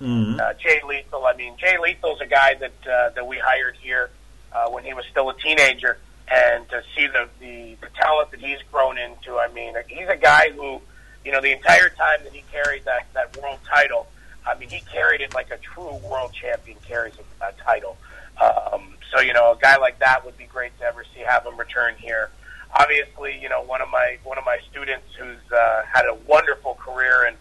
mm-hmm. 0.00 0.40
uh, 0.40 0.52
Jay 0.54 0.80
Lethal. 0.86 1.24
I 1.26 1.34
mean, 1.34 1.56
Jay 1.58 1.76
Lethal's 1.80 2.20
a 2.20 2.26
guy 2.26 2.54
that 2.54 2.86
uh, 2.86 3.10
that 3.10 3.26
we 3.26 3.38
hired 3.38 3.76
here 3.80 4.10
uh, 4.52 4.68
when 4.68 4.84
he 4.84 4.94
was 4.94 5.04
still 5.10 5.30
a 5.30 5.34
teenager, 5.34 5.98
and 6.30 6.68
to 6.68 6.82
see 6.94 7.06
the, 7.06 7.28
the 7.40 7.76
the 7.80 7.88
talent 8.00 8.30
that 8.30 8.40
he's 8.40 8.58
grown 8.70 8.98
into. 8.98 9.38
I 9.38 9.48
mean, 9.48 9.74
he's 9.88 10.08
a 10.08 10.16
guy 10.16 10.50
who, 10.50 10.80
you 11.24 11.32
know, 11.32 11.40
the 11.40 11.52
entire 11.52 11.88
time 11.88 12.24
that 12.24 12.32
he 12.32 12.42
carried 12.52 12.84
that 12.84 13.06
that 13.14 13.36
world 13.40 13.58
title. 13.68 14.06
I 14.46 14.58
mean, 14.58 14.70
he 14.70 14.80
carried 14.80 15.20
it 15.20 15.34
like 15.34 15.50
a 15.50 15.58
true 15.58 15.96
world 16.10 16.32
champion 16.32 16.78
carries 16.86 17.14
a, 17.40 17.46
a 17.46 17.52
title. 17.62 17.96
Um, 18.40 18.94
so, 19.12 19.20
you 19.20 19.32
know, 19.32 19.52
a 19.52 19.58
guy 19.60 19.76
like 19.78 19.98
that 19.98 20.24
would 20.24 20.38
be 20.38 20.44
great 20.44 20.78
to 20.78 20.84
ever 20.84 21.04
see 21.14 21.20
have 21.20 21.44
him 21.44 21.58
return 21.58 21.94
here 21.98 22.30
obviously, 22.76 23.38
you 23.40 23.48
know, 23.48 23.62
one 23.62 23.80
of 23.80 23.88
my 23.90 24.18
one 24.24 24.38
of 24.38 24.44
my 24.44 24.58
students 24.70 25.06
who's 25.18 25.52
uh, 25.52 25.82
had 25.84 26.06
a 26.06 26.14
wonderful 26.26 26.74
career 26.74 27.26
in 27.26 27.34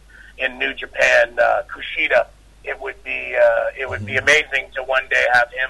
in 0.43 0.59
New 0.59 0.73
Japan, 0.73 1.37
uh, 1.39 1.63
Kushida. 1.67 2.27
It 2.63 2.79
would 2.79 3.01
be 3.03 3.35
uh, 3.35 3.65
it 3.77 3.89
would 3.89 4.05
be 4.05 4.13
mm-hmm. 4.13 4.23
amazing 4.23 4.71
to 4.75 4.83
one 4.83 5.07
day 5.09 5.23
have 5.33 5.49
him 5.51 5.69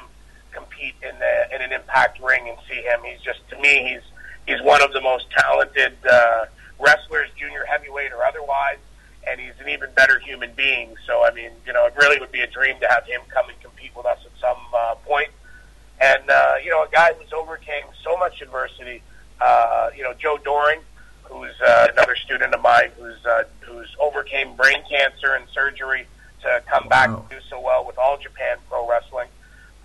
compete 0.58 0.96
in 1.02 1.18
the, 1.20 1.56
in 1.56 1.62
an 1.62 1.72
Impact 1.72 2.20
ring 2.22 2.50
and 2.50 2.58
see 2.68 2.82
him. 2.82 3.00
He's 3.06 3.22
just 3.22 3.48
to 3.50 3.60
me, 3.60 3.94
he's 3.94 4.06
he's 4.48 4.62
one 4.66 4.82
of 4.82 4.92
the 4.94 5.02
most 5.02 5.26
talented 5.32 5.94
uh, 6.10 6.46
wrestlers, 6.80 7.30
junior 7.38 7.66
heavyweight 7.70 8.12
or 8.12 8.24
otherwise, 8.24 8.80
and 9.28 9.40
he's 9.40 9.54
an 9.60 9.70
even 9.70 9.90
better 9.96 10.20
human 10.20 10.52
being. 10.56 10.96
So 11.06 11.24
I 11.24 11.32
mean, 11.32 11.52
you 11.66 11.74
know, 11.74 11.86
it 11.86 11.94
really 11.96 12.20
would 12.20 12.32
be 12.32 12.42
a 12.42 12.48
dream 12.48 12.80
to 12.82 12.88
have 12.88 13.06
him 13.06 13.22
come 13.30 13.50
and 13.50 13.60
compete 13.62 13.96
with 13.96 14.06
us 14.06 14.20
at 14.26 14.32
some 14.42 14.62
uh, 14.74 14.96
point. 15.06 15.30
And 16.02 16.30
uh, 16.30 16.54
you 16.64 16.72
know, 16.72 16.84
a 16.84 16.90
guy 16.90 17.14
who's 17.14 17.34
overcame 17.34 17.86
so 18.04 18.18
much 18.18 18.42
adversity 18.42 19.02
uh, 19.40 19.90
you 19.96 20.04
know, 20.04 20.14
Joe 20.14 20.38
Doering, 20.44 20.80
who's 21.24 21.54
uh, 21.66 21.88
another 21.94 22.16
student 22.16 22.54
of 22.54 22.62
mine 22.62 22.92
who's 22.98 23.24
uh, 23.26 23.44
who's 23.62 23.90
overcame 24.00 24.56
brain 24.56 24.82
cancer 24.90 25.36
and 25.36 25.46
surgery 25.54 26.08
to 26.42 26.64
come 26.68 26.84
wow. 26.86 26.90
back 26.90 27.10
and 27.10 27.30
do 27.30 27.38
so 27.50 27.60
well 27.60 27.86
with 27.86 27.98
All 27.98 28.18
Japan 28.18 28.58
Pro 28.70 28.90
Wrestling. 28.90 29.28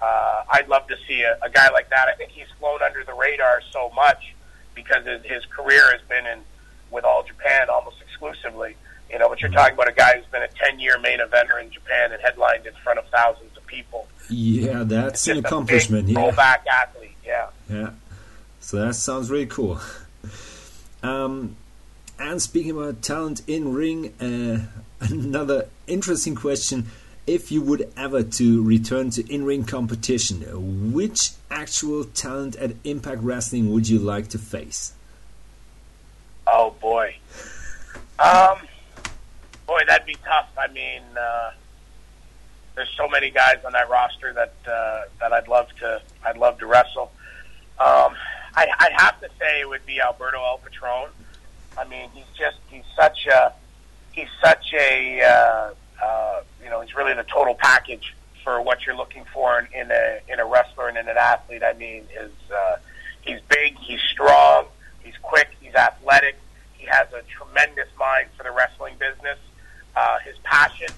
Uh, 0.03 0.45
I'd 0.51 0.69
love 0.69 0.89
to 0.89 0.97
see 1.07 1.23
a, 1.23 1.39
a 1.43 1.49
guy 1.49 1.71
like 1.71 1.89
that. 1.91 2.09
I 2.09 2.15
think 2.15 2.33
he's 2.33 2.49
flown 2.59 2.83
under 2.83 3.05
the 3.05 3.15
radar 3.15 3.63
so 3.71 3.91
much 3.91 4.35
because 4.75 5.07
his, 5.07 5.23
his 5.25 5.45
career 5.47 5.93
has 5.93 6.01
been 6.09 6.27
in 6.27 6.41
with 6.91 7.05
All 7.05 7.23
Japan 7.23 7.69
almost 7.71 7.97
exclusively. 8.03 8.77
You 9.11 9.19
know, 9.19 9.29
but 9.29 9.41
you're 9.41 9.51
mm-hmm. 9.51 9.59
talking 9.59 9.75
about 9.75 9.89
a 9.89 9.93
guy 9.93 10.17
who's 10.17 10.27
been 10.27 10.43
a 10.43 10.49
10 10.49 10.81
year 10.81 10.99
main 10.99 11.21
eventer 11.21 11.63
in 11.63 11.71
Japan 11.71 12.13
and 12.13 12.21
headlined 12.21 12.67
in 12.67 12.73
front 12.83 12.99
of 12.99 13.07
thousands 13.09 13.57
of 13.57 13.65
people. 13.67 14.09
Yeah, 14.29 14.85
that's 14.85 15.29
an 15.29 15.39
accomplishment. 15.39 16.09
yeah. 16.09 16.31
back 16.33 16.67
athlete. 16.67 17.17
Yeah. 17.25 17.49
Yeah. 17.71 17.91
So 18.61 18.79
that 18.79 18.95
sounds 18.95 19.31
really 19.31 19.47
cool. 19.47 19.79
Um, 21.03 21.57
and 22.19 22.41
speaking 22.41 22.71
about 22.71 23.03
talent 23.03 23.43
in 23.47 23.73
ring, 23.73 24.15
uh, 24.21 24.67
another 25.01 25.69
interesting 25.87 26.35
question: 26.35 26.87
If 27.27 27.53
you 27.53 27.63
would 27.63 27.93
ever 27.97 28.23
to 28.23 28.65
return 28.65 29.11
to 29.11 29.33
in-ring 29.33 29.65
competition, 29.65 30.93
which 30.93 31.31
actual 31.51 32.05
talent 32.05 32.57
at 32.57 32.73
Impact 32.83 33.23
Wrestling 33.23 33.73
would 33.73 33.89
you 33.89 33.99
like 33.99 34.29
to 34.29 34.39
face? 34.39 34.93
Oh 36.47 36.75
boy, 36.81 37.17
um, 38.19 38.59
boy, 39.67 39.81
that'd 39.87 40.07
be 40.07 40.17
tough. 40.25 40.49
I 40.59 40.67
mean, 40.73 41.03
uh, 41.17 41.53
there's 42.75 42.93
so 42.97 43.09
many 43.09 43.31
guys 43.31 43.59
on 43.65 43.73
that 43.73 43.89
roster 43.89 44.33
that 44.33 44.55
uh, 44.67 45.03
that 45.21 45.33
I'd 45.33 45.49
love 45.49 45.69
to 45.81 46.03
I'd 46.27 46.39
love 46.39 46.59
to 46.59 46.67
wrestle. 46.67 47.13
Um, 47.79 48.15
I, 48.55 48.67
I'd 48.79 48.93
have 48.93 49.21
to 49.21 49.29
say 49.39 49.61
it 49.61 49.69
would 49.69 49.87
be 49.87 50.01
Alberto 50.01 50.45
El 50.45 50.59
Patron. 50.59 51.09
I 51.79 51.87
mean, 51.87 52.11
he's 52.13 52.27
just 52.37 52.59
he's 52.69 52.85
such 52.97 53.27
a 53.27 53.53
he's 54.13 54.29
such 54.43 54.73
a 54.75 55.23
uh, 55.23 56.05
uh, 56.05 56.43
know 56.73 56.81
he's 56.81 56.95
really 56.97 57.15
the 57.15 57.25
total 57.25 57.55
package 57.55 58.17
for 58.43 58.61
what 58.61 58.85
you're 58.85 58.97
looking 58.97 59.25
for 59.33 59.61
in, 59.61 59.67
in 59.73 59.91
a 59.91 60.21
in 60.29 60.41
a 60.41 60.45
wrestler 60.45 60.89
and 60.89 60.99
in 60.99 61.09
an 61.09 61.17
athlete. 61.17 61.63
I 61.63 61.75
mean, 61.75 62.05
is 62.19 62.33
uh, 62.53 62.77
he's 63.21 63.41
big, 63.49 63.79
he's 63.79 64.01
strong, 64.01 64.67
he's 65.05 65.17
quick, 65.23 65.49
he's 65.61 65.75
athletic. 65.75 66.37
He 66.73 66.87
has 66.87 67.07
a 67.13 67.23
tremendous 67.23 67.89
mind 67.97 68.29
for 68.37 68.43
the 68.43 68.51
wrestling 68.51 68.95
business. 68.99 69.39
Uh, 69.95 70.19
his 70.25 70.37
passion 70.43 70.89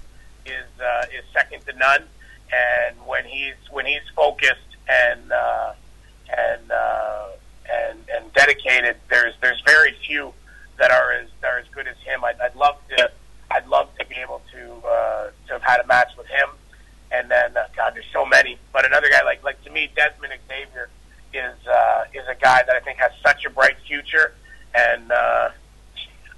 is 0.47 0.64
uh, 0.81 1.07
is 1.16 1.25
second 1.33 1.61
to 1.66 1.73
none, 1.76 2.04
and 2.52 2.97
when 3.07 3.25
he's 3.25 3.54
when 3.71 3.85
he's 3.85 4.09
focused 4.16 4.61
and 4.88 5.33
uh, 5.33 5.73
and 6.37 6.71
uh, 6.71 7.28
and 7.71 7.99
and 8.14 8.33
dedicated. 8.33 8.97
There's 9.11 9.35
there's 9.43 9.61
very 9.66 9.93
few 10.07 10.33
that 10.78 10.90
are 10.90 11.12
as 11.12 11.28
that 11.40 11.49
are 11.49 11.59
as 11.59 11.66
good 11.75 11.87
as 11.87 11.97
him. 11.99 12.25
I'd, 12.25 12.40
I'd 12.40 12.54
love 12.54 12.76
to 12.97 13.11
I'd 13.50 13.66
love 13.69 13.88
to 13.99 14.07
be 14.07 14.16
able 14.16 14.43
to 14.52 14.87
uh, 14.87 15.31
to 15.47 15.52
have 15.54 15.62
had 15.62 15.81
a 15.81 15.87
match 15.87 16.12
with 16.16 16.26
him. 16.26 16.49
And 17.12 17.31
then 17.31 17.57
uh, 17.57 17.66
God, 17.76 17.95
there's 17.95 18.07
so 18.12 18.25
many. 18.26 18.59
But 18.84 18.92
another 18.92 19.08
guy 19.08 19.24
like 19.24 19.42
like 19.42 19.64
to 19.64 19.70
me, 19.70 19.90
Dezmond 19.96 20.36
Xavier 20.46 20.90
is 21.32 21.66
uh, 21.66 22.04
is 22.12 22.28
a 22.28 22.34
guy 22.34 22.62
that 22.66 22.76
I 22.76 22.80
think 22.80 22.98
has 22.98 23.12
such 23.24 23.46
a 23.46 23.50
bright 23.50 23.76
future, 23.86 24.34
and 24.74 25.10
uh, 25.10 25.48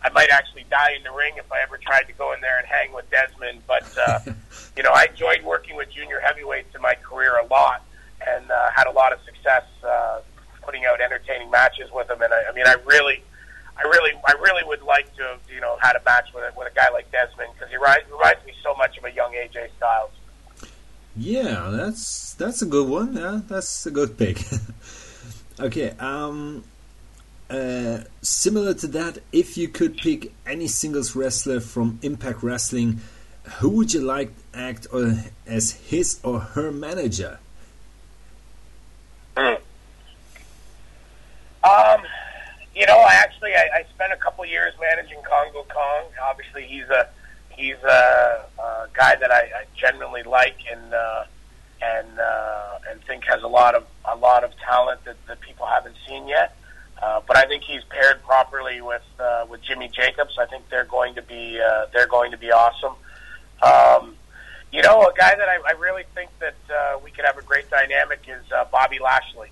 I 0.00 0.10
might 0.10 0.30
actually 0.30 0.64
die 0.70 0.92
in 0.96 1.02
the 1.02 1.10
ring 1.10 1.34
if 1.38 1.50
I 1.50 1.60
ever 1.62 1.76
tried 1.76 2.04
to 2.04 2.12
go 2.12 2.34
in 2.34 2.40
there 2.40 2.56
and 2.58 2.66
hang 2.68 2.92
with 2.92 3.10
Dezmond. 3.10 3.62
But 3.66 3.92
uh, 3.98 4.20
you 4.76 4.84
know, 4.84 4.92
I 4.94 5.06
enjoyed 5.10 5.42
working 5.42 5.74
with 5.74 5.90
junior 5.90 6.20
heavyweights 6.20 6.72
in 6.72 6.80
my 6.82 6.94
career 6.94 7.36
a 7.36 7.46
lot, 7.46 7.84
and 8.24 8.48
uh, 8.48 8.70
had 8.70 8.86
a 8.86 8.92
lot 8.92 9.12
of 9.12 9.18
success. 9.24 9.64
Uh, 9.82 10.20
putting 10.62 10.84
out 10.84 11.00
entertaining 11.00 11.50
matches 11.50 11.90
with 11.92 12.10
him. 12.10 12.20
And 12.20 12.32
I, 12.32 12.50
I 12.50 12.52
mean, 12.52 12.66
I 12.66 12.74
really, 12.84 13.22
I 13.76 13.82
really, 13.82 14.12
I 14.24 14.32
really 14.32 14.64
would 14.64 14.82
like 14.82 15.14
to, 15.14 15.22
have, 15.22 15.40
you 15.48 15.60
know, 15.60 15.78
had 15.80 15.94
a 15.94 16.02
match 16.04 16.28
with 16.34 16.42
a, 16.42 16.58
with 16.58 16.70
a 16.70 16.74
guy 16.74 16.90
like 16.92 17.10
Dezmond 17.10 17.54
because 17.54 17.70
he 17.70 17.76
reminds, 17.76 18.10
reminds 18.10 18.44
me 18.44 18.52
so 18.64 18.74
much 18.74 18.98
of 18.98 19.04
a 19.04 19.12
young 19.12 19.32
AJ 19.32 19.68
Styles. 19.76 20.10
Yeah, 21.16 21.70
that's 21.72 22.25
that's 22.38 22.62
a 22.62 22.66
good 22.66 22.88
one. 22.88 23.16
Yeah, 23.16 23.40
that's 23.48 23.86
a 23.86 23.90
good 23.90 24.16
pick. 24.18 24.42
okay, 25.60 25.90
um, 25.98 26.64
uh, 27.48 28.00
similar 28.22 28.74
to 28.74 28.86
that, 28.88 29.18
if 29.32 29.56
you 29.56 29.68
could 29.68 29.96
pick 29.96 30.32
any 30.46 30.66
singles 30.66 31.14
wrestler 31.14 31.60
from 31.60 31.98
Impact 32.02 32.42
Wrestling, 32.42 33.00
who 33.58 33.70
would 33.70 33.94
you 33.94 34.00
like 34.00 34.30
to 34.52 34.58
act 34.58 34.86
as 35.46 35.72
his 35.72 36.20
or 36.22 36.40
her 36.40 36.72
manager? 36.72 37.38
Mm. 39.36 39.58
Um, 41.62 42.02
you 42.74 42.86
know, 42.86 42.98
I 42.98 43.14
actually 43.14 43.54
I, 43.54 43.68
I 43.74 43.84
spent 43.94 44.12
a 44.12 44.16
couple 44.16 44.44
years 44.44 44.74
managing 44.80 45.18
Kongo 45.22 45.64
Kong. 45.68 46.04
Obviously, 46.28 46.66
he's 46.66 46.88
a 46.88 47.08
he's 47.50 47.76
a, 47.84 48.44
a 48.58 48.88
guy 48.92 49.16
that 49.16 49.30
I, 49.30 49.40
I 49.40 49.64
genuinely 49.76 50.22
like 50.22 50.56
and 50.70 50.92
uh, 50.92 51.24
and 51.94 52.18
uh, 52.18 52.78
and 52.90 53.02
think 53.04 53.24
has 53.24 53.42
a 53.42 53.48
lot 53.48 53.74
of 53.74 53.84
a 54.04 54.16
lot 54.16 54.44
of 54.44 54.50
talent 54.58 55.04
that, 55.04 55.16
that 55.26 55.40
people 55.40 55.66
haven't 55.66 55.96
seen 56.06 56.26
yet. 56.28 56.56
Uh, 57.02 57.20
but 57.26 57.36
I 57.36 57.46
think 57.46 57.62
he's 57.62 57.84
paired 57.84 58.22
properly 58.22 58.80
with 58.80 59.04
uh, 59.18 59.46
with 59.48 59.62
Jimmy 59.62 59.88
Jacobs. 59.88 60.38
I 60.38 60.46
think 60.46 60.68
they're 60.70 60.84
going 60.84 61.14
to 61.14 61.22
be 61.22 61.60
uh, 61.60 61.86
they're 61.92 62.06
going 62.06 62.30
to 62.30 62.38
be 62.38 62.50
awesome. 62.50 62.94
Um, 63.62 64.16
you 64.72 64.82
know, 64.82 65.02
a 65.02 65.14
guy 65.16 65.34
that 65.34 65.48
I, 65.48 65.58
I 65.68 65.72
really 65.72 66.04
think 66.14 66.30
that 66.40 66.56
uh, 66.70 66.98
we 67.02 67.10
could 67.10 67.24
have 67.24 67.38
a 67.38 67.42
great 67.42 67.70
dynamic 67.70 68.20
is 68.28 68.50
uh, 68.52 68.64
Bobby 68.70 68.98
Lashley. 68.98 69.50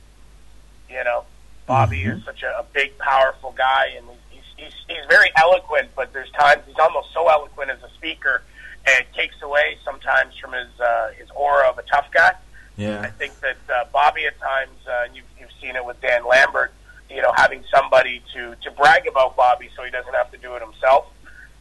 You 0.88 1.04
know, 1.04 1.24
Bobby 1.66 2.02
mm-hmm. 2.02 2.18
is 2.18 2.24
such 2.24 2.42
a, 2.42 2.58
a 2.58 2.64
big, 2.72 2.96
powerful 2.98 3.54
guy, 3.56 3.92
and 3.96 4.06
he's, 4.30 4.42
he's 4.56 4.74
he's 4.88 5.06
very 5.08 5.30
eloquent. 5.36 5.90
But 5.94 6.12
there's 6.12 6.30
times 6.30 6.62
he's 6.66 6.78
almost 6.78 7.12
so 7.12 7.28
eloquent 7.28 7.70
as 7.70 7.82
a 7.82 7.90
speaker, 7.94 8.42
and 8.86 9.00
it 9.00 9.06
takes 9.14 9.40
away 9.42 9.78
sometimes 9.84 10.36
from 10.36 10.52
his 10.52 10.68
uh, 10.80 11.10
his 11.18 11.28
aura 11.30 11.68
of 11.68 11.78
a 11.78 11.82
tough 11.82 12.10
guy. 12.12 12.32
Yeah, 12.76 13.00
I 13.00 13.08
think 13.08 13.38
that 13.40 13.56
uh, 13.72 13.84
Bobby 13.92 14.26
at 14.26 14.38
times, 14.40 14.78
uh, 14.88 15.06
you've 15.14 15.24
you've 15.38 15.52
seen 15.60 15.76
it 15.76 15.84
with 15.84 16.00
Dan 16.00 16.26
Lambert. 16.26 16.72
You 17.08 17.22
know, 17.22 17.32
having 17.36 17.64
somebody 17.72 18.22
to 18.34 18.56
to 18.62 18.70
brag 18.72 19.06
about 19.06 19.36
Bobby 19.36 19.70
so 19.76 19.84
he 19.84 19.90
doesn't 19.90 20.14
have 20.14 20.30
to 20.32 20.38
do 20.38 20.54
it 20.54 20.62
himself 20.62 21.06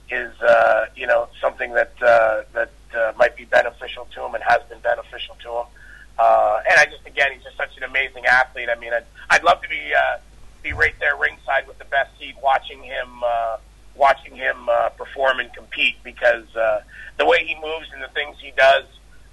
is 0.10 0.34
uh, 0.42 0.86
you 0.96 1.08
know 1.08 1.27
something 1.39 1.74
that 1.74 1.94
uh, 2.01 2.44
that 2.53 2.72
uh, 2.96 3.13
might 3.18 3.36
be 3.36 3.46
beneficial 3.46 4.08
to 4.13 4.24
him 4.25 4.36
and 4.36 4.44
has 4.44 4.62
been 4.70 4.80
beneficial 4.80 5.36
to 5.44 5.50
him. 5.50 5.65
Uh, 6.18 6.62
and 6.70 6.80
I 6.80 6.86
just 6.86 7.06
again, 7.06 7.32
he's 7.34 7.44
just 7.44 7.58
such 7.58 7.75
an 7.77 7.84
amazing 7.84 8.25
athlete. 8.25 8.70
I 8.70 8.80
mean, 8.80 8.94
I'd, 8.94 9.06
I'd 9.30 9.44
love 9.44 9.62
to 9.62 9.70
be 9.70 9.94
uh, 9.94 10.18
be 10.62 10.74
right 10.74 10.96
there 11.00 11.15
ringside 11.15 11.68
with 11.68 11.77
the 11.77 11.86
best 11.86 12.18
seat, 12.20 12.36
watching 12.42 12.82
him 12.82 13.24
uh, 13.24 13.58
watching 13.95 14.35
him 14.35 14.67
uh, 14.69 14.89
perform 14.89 15.39
and 15.39 15.53
compete 15.53 15.95
because 16.03 16.55
uh, 16.55 16.81
the 17.17 17.25
way 17.25 17.45
he 17.45 17.55
moves 17.55 17.88
and 17.93 18.01
the 18.01 18.07
things 18.09 18.35
he 18.39 18.51
does, 18.57 18.85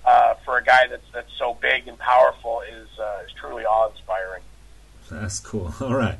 uh, 0.04 0.34
for 0.44 0.58
a 0.58 0.64
guy 0.64 0.86
that's 0.88 1.04
that's 1.12 1.32
so 1.38 1.56
big 1.60 1.86
and 1.86 1.98
powerful 1.98 2.62
is 2.62 2.88
uh, 2.98 3.22
is 3.24 3.32
truly 3.32 3.64
awe 3.64 3.90
inspiring. 3.90 4.42
That's 5.10 5.40
cool. 5.40 5.74
All 5.80 5.94
right. 5.94 6.18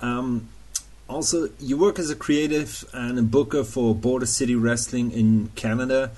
Um, 0.00 0.48
also, 1.08 1.48
you 1.60 1.76
work 1.76 1.98
as 1.98 2.10
a 2.10 2.16
creative 2.16 2.84
and 2.92 3.18
a 3.18 3.22
booker 3.22 3.62
for 3.64 3.94
Border 3.94 4.26
City 4.26 4.54
Wrestling 4.54 5.12
in 5.12 5.50
Canada. 5.54 6.10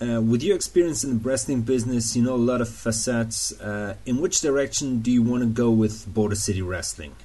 Uh, 0.00 0.20
with 0.20 0.42
your 0.42 0.54
experience 0.54 1.02
in 1.02 1.18
the 1.18 1.28
wrestling 1.28 1.62
business, 1.62 2.14
you 2.14 2.22
know 2.22 2.34
a 2.34 2.36
lot 2.36 2.60
of 2.60 2.68
facets. 2.68 3.58
Uh, 3.58 3.96
in 4.04 4.20
which 4.20 4.40
direction 4.40 5.00
do 5.00 5.10
you 5.10 5.22
want 5.22 5.42
to 5.42 5.48
go 5.48 5.70
with 5.70 6.12
Border 6.12 6.34
City 6.34 6.60
Wrestling? 6.60 7.16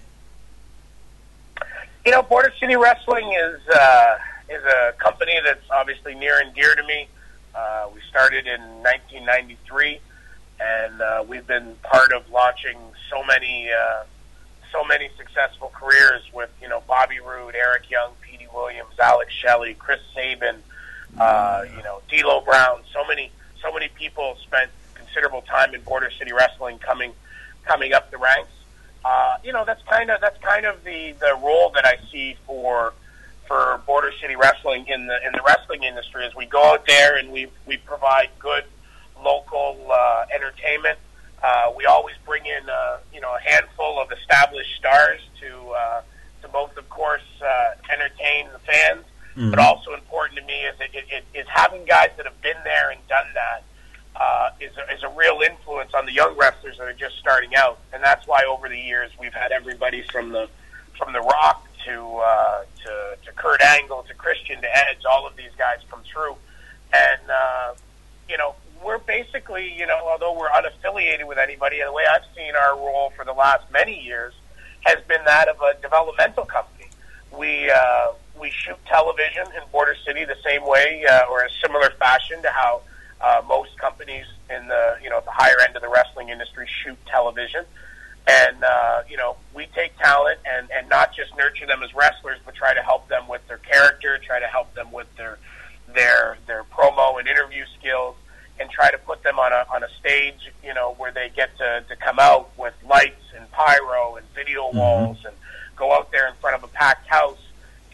You 2.09 2.15
know, 2.15 2.23
Border 2.23 2.51
City 2.59 2.75
Wrestling 2.75 3.31
is 3.33 3.59
uh, 3.67 4.17
is 4.49 4.63
a 4.63 4.93
company 4.93 5.33
that's 5.45 5.69
obviously 5.69 6.15
near 6.15 6.39
and 6.39 6.55
dear 6.55 6.73
to 6.73 6.81
me. 6.81 7.07
Uh, 7.53 7.87
we 7.93 8.01
started 8.09 8.47
in 8.47 8.59
1993, 8.81 9.99
and 10.59 11.01
uh, 11.01 11.23
we've 11.27 11.45
been 11.45 11.75
part 11.83 12.11
of 12.11 12.27
launching 12.31 12.79
so 13.11 13.23
many 13.25 13.69
uh, 13.69 14.05
so 14.71 14.83
many 14.83 15.11
successful 15.19 15.71
careers 15.71 16.23
with 16.33 16.49
you 16.59 16.67
know 16.67 16.81
Bobby 16.87 17.19
Roode, 17.19 17.53
Eric 17.53 17.91
Young, 17.91 18.13
Petey 18.21 18.47
Williams, 18.51 18.97
Alex 18.99 19.31
Shelley, 19.31 19.75
Chris 19.75 19.99
Sabin, 20.15 20.63
uh, 21.19 21.63
you 21.77 21.83
know 21.83 22.01
D'Lo 22.09 22.41
Brown. 22.41 22.81
So 22.91 23.05
many 23.05 23.29
so 23.61 23.71
many 23.71 23.87
people 23.89 24.35
spent 24.41 24.71
considerable 24.95 25.43
time 25.43 25.75
in 25.75 25.81
Border 25.81 26.09
City 26.17 26.33
Wrestling 26.33 26.79
coming 26.79 27.13
coming 27.65 27.93
up 27.93 28.09
the 28.09 28.17
ranks. 28.17 28.49
Uh, 29.03 29.37
you 29.43 29.53
know 29.53 29.63
that's 29.65 29.81
kind 29.83 30.09
of 30.09 30.19
that's 30.21 30.41
kind 30.43 30.65
of 30.65 30.83
the 30.83 31.13
the 31.19 31.37
role 31.41 31.69
that 31.69 31.85
I 31.85 31.97
see 32.11 32.35
for 32.45 32.93
for 33.47 33.81
Border 33.85 34.11
City 34.21 34.35
Wrestling 34.35 34.85
in 34.87 35.07
the 35.07 35.25
in 35.25 35.31
the 35.33 35.41
wrestling 35.45 35.83
industry 35.83 36.25
is 36.25 36.35
we 36.35 36.45
go 36.45 36.73
out 36.73 36.85
there 36.85 37.17
and 37.17 37.31
we 37.31 37.47
we 37.65 37.77
provide 37.77 38.29
good 38.39 38.65
local 39.23 39.87
uh, 39.91 40.25
entertainment. 40.33 40.97
Uh, 41.41 41.71
we 41.77 41.85
always 41.85 42.15
bring 42.25 42.45
in 42.45 42.69
uh, 42.69 42.97
you 43.13 43.21
know 43.21 43.33
a 43.35 43.49
handful 43.49 43.99
of 43.99 44.11
established 44.11 44.75
stars 44.75 45.21
to 45.39 45.69
uh, 45.69 46.01
to 46.41 46.47
both, 46.49 46.75
of 46.77 46.89
course, 46.89 47.23
uh, 47.43 47.71
entertain 47.91 48.47
the 48.51 48.59
fans, 48.59 49.05
mm-hmm. 49.35 49.49
but 49.49 49.59
also 49.59 49.93
important 49.93 50.39
to 50.39 50.45
me 50.45 50.61
is 50.61 50.75
it, 50.79 50.91
it, 50.93 51.05
it, 51.09 51.39
is 51.39 51.47
having 51.49 51.85
guys 51.85 52.09
that 52.17 52.25
have 52.25 52.41
been 52.41 52.57
there 52.63 52.91
and 52.91 52.99
done 53.07 53.27
that 53.33 53.63
uh, 54.19 54.49
is 54.59 54.71
a, 54.77 54.93
is 54.93 55.03
a 55.03 55.09
real 55.09 55.41
influence 55.41 55.93
on 55.93 56.05
the 56.05 56.11
young 56.11 56.35
wrestlers 56.37 56.77
that 56.77 56.87
are 56.87 56.93
just 56.93 57.17
starting 57.17 57.55
out, 57.55 57.79
and 57.93 58.03
that's 58.03 58.27
why 58.27 58.43
over 58.49 58.67
the 58.67 58.77
years 58.77 59.11
we've 59.19 59.33
had 59.33 59.51
everybody 59.51 60.01
from 60.11 60.29
the 60.29 60.49
from 60.97 61.13
the 61.13 61.21
Rock 61.21 61.67
to 61.85 62.17
uh, 62.17 62.63
to, 62.83 63.17
to 63.25 63.31
Kurt 63.33 63.61
Angle 63.61 64.03
to 64.03 64.13
Christian 64.13 64.61
to 64.61 64.77
Edge, 64.77 65.05
all 65.09 65.25
of 65.25 65.35
these 65.37 65.51
guys 65.57 65.77
come 65.89 66.01
through, 66.11 66.35
and 66.93 67.21
uh, 67.29 67.73
you 68.27 68.37
know 68.37 68.55
we're 68.83 68.97
basically 68.97 69.73
you 69.77 69.87
know 69.87 69.99
although 70.05 70.37
we're 70.37 70.49
unaffiliated 70.49 71.25
with 71.25 71.37
anybody, 71.37 71.81
the 71.81 71.91
way 71.91 72.03
I've 72.05 72.25
seen 72.35 72.53
our 72.55 72.75
role 72.75 73.13
for 73.15 73.23
the 73.23 73.33
last 73.33 73.71
many 73.71 74.03
years 74.03 74.33
has 74.81 74.97
been 75.07 75.23
that 75.25 75.47
of 75.47 75.57
a 75.61 75.81
developmental 75.81 76.45
company. 76.45 76.89
We 77.37 77.71
uh, 77.71 78.11
we 78.39 78.49
shoot 78.51 78.77
television 78.85 79.47
in 79.55 79.61
Border 79.71 79.95
City 80.05 80.25
the 80.25 80.37
same 80.43 80.65
way 80.65 81.05
uh, 81.09 81.21
or 81.29 81.43
a 81.43 81.49
similar 81.61 81.89
fashion 81.91 82.41
to 82.41 82.49
how 82.49 82.81
uh, 83.21 83.41
most 83.47 83.77
companies 83.77 84.25
in 84.49 84.67
the 84.67 84.97
you 85.03 85.09
know 85.09 85.21
the 85.25 85.31
higher 85.31 85.59
end 85.65 85.75
of 85.75 85.81
the 85.81 85.89
wrestling 85.89 86.29
industry 86.29 86.67
shoot 86.83 86.97
television. 87.05 87.65
And 88.27 88.63
uh, 88.63 89.03
you 89.09 89.17
know, 89.17 89.37
we 89.53 89.67
take 89.75 89.97
talent 89.97 90.39
and 90.45 90.69
and 90.71 90.87
not 90.89 91.15
just 91.15 91.35
nurture 91.37 91.65
them 91.65 91.81
as 91.83 91.93
wrestlers, 91.93 92.39
but 92.45 92.55
try 92.55 92.73
to 92.73 92.81
help 92.81 93.07
them 93.07 93.27
with 93.27 93.45
their 93.47 93.57
character, 93.57 94.19
try 94.19 94.39
to 94.39 94.47
help 94.47 94.73
them 94.75 94.91
with 94.91 95.07
their 95.15 95.37
their 95.93 96.37
their 96.45 96.63
promo 96.63 97.19
and 97.19 97.27
interview 97.27 97.63
skills, 97.79 98.15
and 98.59 98.69
try 98.69 98.91
to 98.91 98.97
put 98.99 99.23
them 99.23 99.39
on 99.39 99.51
a 99.51 99.65
on 99.73 99.83
a 99.83 99.89
stage, 99.99 100.51
you 100.63 100.73
know, 100.73 100.93
where 100.97 101.11
they 101.11 101.31
get 101.35 101.57
to 101.57 101.83
to 101.87 101.95
come 101.95 102.19
out 102.19 102.51
with 102.57 102.73
lights 102.87 103.25
and 103.35 103.49
pyro 103.51 104.15
and 104.17 104.25
video 104.35 104.67
mm-hmm. 104.67 104.77
walls 104.77 105.17
and 105.25 105.35
go 105.75 105.93
out 105.93 106.11
there 106.11 106.27
in 106.27 106.33
front 106.35 106.55
of 106.55 106.63
a 106.63 106.67
packed 106.73 107.07
house 107.07 107.41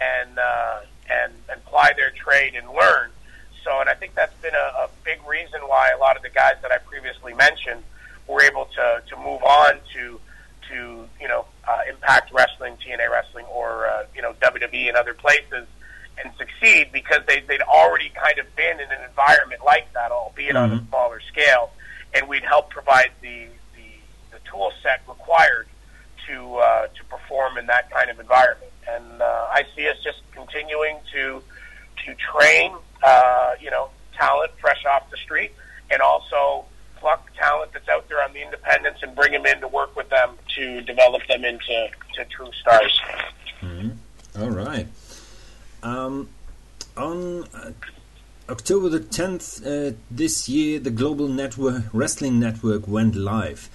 and 0.01 0.37
uh, 0.37 0.79
and 1.09 1.33
and 1.49 1.63
ply 1.65 1.93
their 1.95 2.11
trade 2.11 2.55
and 2.55 2.67
learn. 2.69 3.09
So, 3.65 3.81
and 3.81 3.89
I 3.89 3.95
think 3.95 4.13
that's 4.13 4.39
been 4.41 4.53
a, 4.53 4.85
a 4.85 4.89
big 5.03 5.19
reason 5.27 5.59
why 5.65 5.89
a 5.89 5.97
lot 5.97 6.15
of 6.15 6.21
the 6.21 6.29
guys 6.29 6.53
that 6.61 6.71
I 6.71 6.77
previously 6.77 7.33
mentioned 7.33 7.83
were 8.27 8.41
able 8.41 8.65
to 8.65 9.01
to 9.09 9.15
move 9.17 9.43
on 9.43 9.79
to 9.93 10.19
to 10.69 11.07
you 11.19 11.27
know 11.27 11.45
uh, 11.67 11.81
Impact 11.89 12.31
Wrestling, 12.31 12.77
TNA 12.77 13.09
Wrestling, 13.11 13.45
or 13.47 13.87
uh, 13.87 14.05
you 14.15 14.21
know 14.21 14.33
WWE 14.33 14.87
and 14.87 14.95
other 14.95 15.15
places 15.15 15.67
and 16.23 16.31
succeed 16.37 16.91
because 16.93 17.21
they 17.27 17.41
they'd 17.41 17.61
already 17.61 18.09
kind 18.09 18.37
of 18.39 18.55
been 18.55 18.79
in 18.79 18.91
an 18.91 19.03
environment 19.09 19.61
like 19.65 19.91
that, 19.93 20.11
albeit 20.11 20.49
mm-hmm. 20.49 20.57
on 20.57 20.71
a 20.71 20.75
mm-hmm. 20.75 20.87
smaller 20.89 21.19
scale, 21.21 21.71
and 22.13 22.27
we'd 22.27 22.43
help 22.43 22.69
provide 22.69 23.11
the 23.21 23.47
the, 23.75 23.89
the 24.31 24.39
tool 24.49 24.71
set 24.83 25.01
required 25.07 25.67
to 26.27 26.55
uh, 26.57 26.87
to 26.87 27.03
perform 27.05 27.57
in 27.57 27.65
that 27.67 27.89
kind 27.91 28.09
of 28.09 28.19
environment. 28.19 28.71
And 28.87 29.21
uh, 29.21 29.47
I 29.49 29.63
see 29.75 29.87
us 29.89 29.97
just 30.03 30.21
continuing 30.31 30.97
to 31.13 31.41
to 32.05 32.15
train, 32.15 32.71
uh, 33.03 33.51
you 33.61 33.71
know, 33.71 33.89
talent 34.17 34.51
fresh 34.59 34.83
off 34.85 35.09
the 35.09 35.17
street, 35.17 35.51
and 35.91 36.01
also 36.01 36.65
pluck 36.97 37.29
talent 37.35 37.71
that's 37.73 37.87
out 37.89 38.07
there 38.09 38.23
on 38.23 38.33
the 38.33 38.41
independents 38.41 39.03
and 39.03 39.15
bring 39.15 39.31
them 39.31 39.45
in 39.45 39.61
to 39.61 39.67
work 39.67 39.95
with 39.95 40.09
them 40.09 40.31
to 40.55 40.81
develop 40.81 41.21
them 41.27 41.45
into 41.45 41.87
to 42.13 42.25
true 42.25 42.51
stars. 42.61 43.01
Mm-hmm. 43.61 44.41
All 44.41 44.49
right. 44.49 44.87
Um, 45.83 46.29
on 46.97 47.43
uh, 47.53 47.71
October 48.49 48.89
the 48.89 48.99
10th 48.99 49.65
uh, 49.65 49.95
this 50.09 50.49
year, 50.49 50.79
the 50.79 50.89
Global 50.89 51.27
Network 51.27 51.83
Wrestling 51.93 52.39
Network 52.39 52.87
went 52.87 53.15
live. 53.15 53.69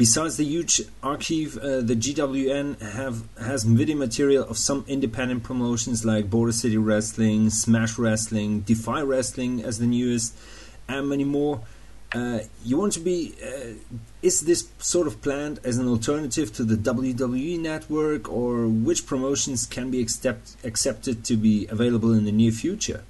Besides 0.00 0.38
the 0.38 0.46
huge 0.46 0.80
archive, 1.02 1.58
uh, 1.58 1.82
the 1.82 1.94
GWN 1.94 2.80
have 2.80 3.22
has 3.38 3.64
video 3.64 3.96
material 3.96 4.44
of 4.48 4.56
some 4.56 4.82
independent 4.88 5.42
promotions 5.42 6.06
like 6.06 6.30
Border 6.30 6.52
City 6.52 6.78
Wrestling, 6.78 7.50
Smash 7.50 7.98
Wrestling, 7.98 8.60
Defy 8.60 9.02
Wrestling 9.02 9.62
as 9.62 9.78
the 9.78 9.84
newest, 9.84 10.34
and 10.88 11.06
many 11.06 11.24
more. 11.24 11.60
Uh, 12.14 12.38
you 12.64 12.78
want 12.78 12.94
to 12.94 13.00
be. 13.00 13.34
Uh, 13.44 13.74
is 14.22 14.40
this 14.40 14.70
sort 14.78 15.06
of 15.06 15.20
planned 15.20 15.60
as 15.64 15.76
an 15.76 15.86
alternative 15.86 16.50
to 16.54 16.64
the 16.64 16.76
WWE 16.76 17.60
network, 17.60 18.26
or 18.32 18.68
which 18.68 19.04
promotions 19.04 19.66
can 19.66 19.90
be 19.90 20.00
accept, 20.00 20.56
accepted 20.64 21.26
to 21.26 21.36
be 21.36 21.66
available 21.66 22.14
in 22.14 22.24
the 22.24 22.32
near 22.32 22.52
future? 22.52 23.04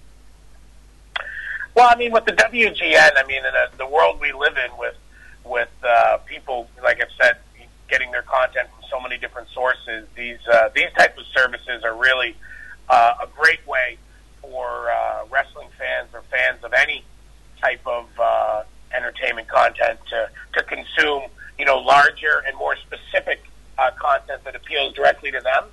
Well, 1.77 1.89
I 1.89 1.95
mean, 1.95 2.11
with 2.11 2.25
the 2.25 2.33
WGN, 2.33 3.13
I 3.17 3.25
mean, 3.29 3.43
a, 3.45 3.77
the 3.77 3.87
world 3.87 4.19
we 4.21 4.33
live 4.33 4.57
in, 4.57 4.77
with 4.77 4.97
with 5.51 5.69
uh, 5.85 6.19
people, 6.25 6.69
like 6.83 7.01
I've 7.03 7.13
said, 7.21 7.39
getting 7.91 8.11
their 8.13 8.23
content 8.23 8.69
from 8.71 8.85
so 8.89 9.01
many 9.01 9.19
different 9.19 9.49
sources, 9.49 10.07
these 10.17 10.39
uh, 10.51 10.71
these 10.75 10.91
types 10.97 11.19
of 11.19 11.27
services 11.35 11.83
are 11.85 11.97
really 11.97 12.37
uh, 12.89 13.15
a 13.23 13.27
great 13.27 13.67
way 13.67 13.99
for 14.41 14.91
uh, 14.91 15.25
wrestling 15.31 15.69
fans 15.77 16.09
or 16.15 16.23
fans 16.31 16.63
of 16.65 16.73
any 16.73 17.05
type 17.61 17.81
of 17.87 18.07
uh, 18.19 18.63
entertainment 18.95 19.49
content 19.49 19.99
to, 20.09 20.31
to 20.55 20.63
consume, 20.65 21.25
you 21.59 21.65
know, 21.65 21.79
larger 21.79 22.43
and 22.47 22.57
more 22.57 22.77
specific 22.77 23.43
uh, 23.79 23.91
content 23.99 24.43
that 24.45 24.57
appeals 24.57 24.95
directly 24.95 25.31
to 25.31 25.41
them. 25.41 25.65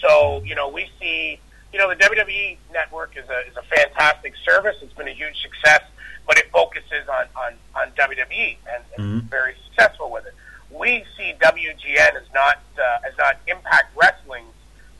So, 0.00 0.42
you 0.44 0.54
know, 0.54 0.68
we 0.68 0.88
see, 1.00 1.40
you 1.72 1.78
know, 1.78 1.88
the 1.88 1.96
WWE 1.96 2.58
network 2.72 3.16
is 3.16 3.28
a, 3.28 3.48
is 3.48 3.56
a 3.56 3.62
fantastic 3.62 4.34
service. 4.44 4.76
It's 4.82 4.94
been 4.94 5.08
a 5.08 5.14
huge 5.14 5.40
success, 5.42 5.82
but 6.26 6.38
it 6.38 6.50
focuses 6.50 7.08
on, 7.08 7.26
on, 7.36 7.52
on 7.74 7.90
WWE 7.92 8.56
and, 8.72 8.84
and 8.96 9.22
mm-hmm. 9.22 9.26
very 9.28 9.54
successful 9.66 10.10
with 10.10 10.26
it. 10.26 10.34
We 10.70 11.04
see 11.16 11.34
WGN 11.40 12.14
as 12.14 12.32
not, 12.32 12.60
uh, 12.78 13.06
as 13.06 13.16
not 13.18 13.38
Impact 13.48 13.96
Wrestling's 13.96 14.54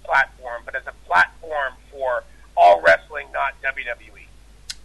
platform, 0.05 0.63
but 0.65 0.75
as 0.75 0.83
a 0.87 1.07
platform 1.07 1.75
for 1.91 2.25
all 2.57 2.81
wrestling, 2.83 3.27
not 3.33 3.55
WWE. 3.63 4.27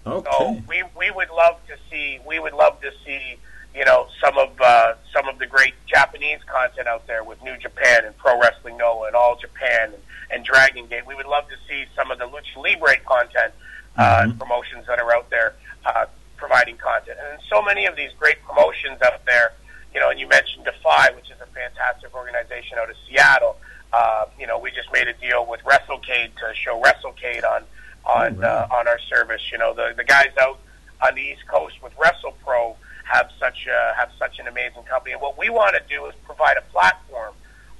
Okay. 0.07 0.29
So 0.37 0.61
we 0.67 0.83
we 0.95 1.09
would 1.09 1.29
love 1.31 1.59
to 1.67 1.75
see 1.89 2.19
we 2.27 2.39
would 2.39 2.53
love 2.53 2.79
to 2.81 2.91
see 3.03 3.37
you 3.73 3.83
know 3.85 4.07
some 4.21 4.37
of 4.37 4.49
uh, 4.61 4.93
some 5.11 5.27
of 5.27 5.39
the 5.39 5.47
great 5.47 5.73
Japanese 5.87 6.39
content 6.45 6.87
out 6.87 7.07
there 7.07 7.23
with 7.23 7.41
New 7.43 7.57
Japan 7.57 8.05
and 8.05 8.15
Pro 8.17 8.39
Wrestling 8.39 8.77
Noah 8.77 9.07
and 9.07 9.15
All 9.15 9.35
Japan 9.35 9.93
and, 9.93 10.03
and 10.29 10.45
Dragon 10.45 10.85
Gate. 10.85 11.07
We 11.07 11.15
would 11.15 11.25
love 11.25 11.47
to 11.49 11.55
see 11.67 11.85
some 11.95 12.11
of 12.11 12.19
the 12.19 12.25
Lucha 12.25 12.57
Libre 12.57 12.97
content 13.03 13.53
uh, 13.97 14.21
mm-hmm. 14.21 14.37
promotions 14.37 14.85
that 14.87 14.99
are 14.99 15.11
out 15.11 15.29
there 15.31 15.55
uh, 15.85 16.05
providing 16.45 16.77
content, 16.77 17.17
and 17.17 17.41
so 17.49 17.59
many 17.61 17.87
of 17.87 17.95
these 17.95 18.11
great 18.19 18.37
promotions 18.43 19.01
out 19.01 19.25
there. 19.25 19.53
You 19.93 19.99
know, 19.99 20.09
and 20.09 20.19
you 20.19 20.27
mentioned 20.27 20.65
Defy, 20.65 21.09
which 21.15 21.31
is 21.31 21.39
a 21.41 21.47
fantastic 21.47 22.13
organization 22.13 22.77
out 22.77 22.89
of 22.89 22.95
Seattle. 23.07 23.55
Uh, 23.91 24.25
you 24.39 24.45
know, 24.45 24.59
we 24.59 24.69
just 24.71 24.91
made 24.91 25.07
a 25.07 25.13
deal 25.13 25.45
with 25.45 25.61
WrestleCade 25.63 26.35
to 26.35 26.53
show 26.53 26.79
WrestleCade 26.81 27.43
on 27.43 27.63
on 28.05 28.43
oh, 28.43 28.47
uh, 28.47 28.67
on 28.71 28.87
our 28.87 28.99
service. 28.99 29.41
You 29.51 29.57
know, 29.57 29.73
the 29.73 29.93
the 29.97 30.03
guys 30.03 30.31
out 30.39 30.59
on 31.01 31.15
the 31.15 31.21
East 31.21 31.47
Coast 31.47 31.81
with 31.81 31.93
WrestlePro 31.95 32.75
have 33.05 33.29
such 33.39 33.67
a, 33.67 33.93
have 33.97 34.11
such 34.19 34.37
an 34.39 34.47
amazing 34.47 34.83
company. 34.83 35.13
And 35.13 35.21
what 35.21 35.37
we 35.37 35.49
want 35.49 35.75
to 35.75 35.81
do 35.89 36.05
is 36.05 36.13
provide 36.25 36.57
a 36.57 36.71
platform 36.71 37.33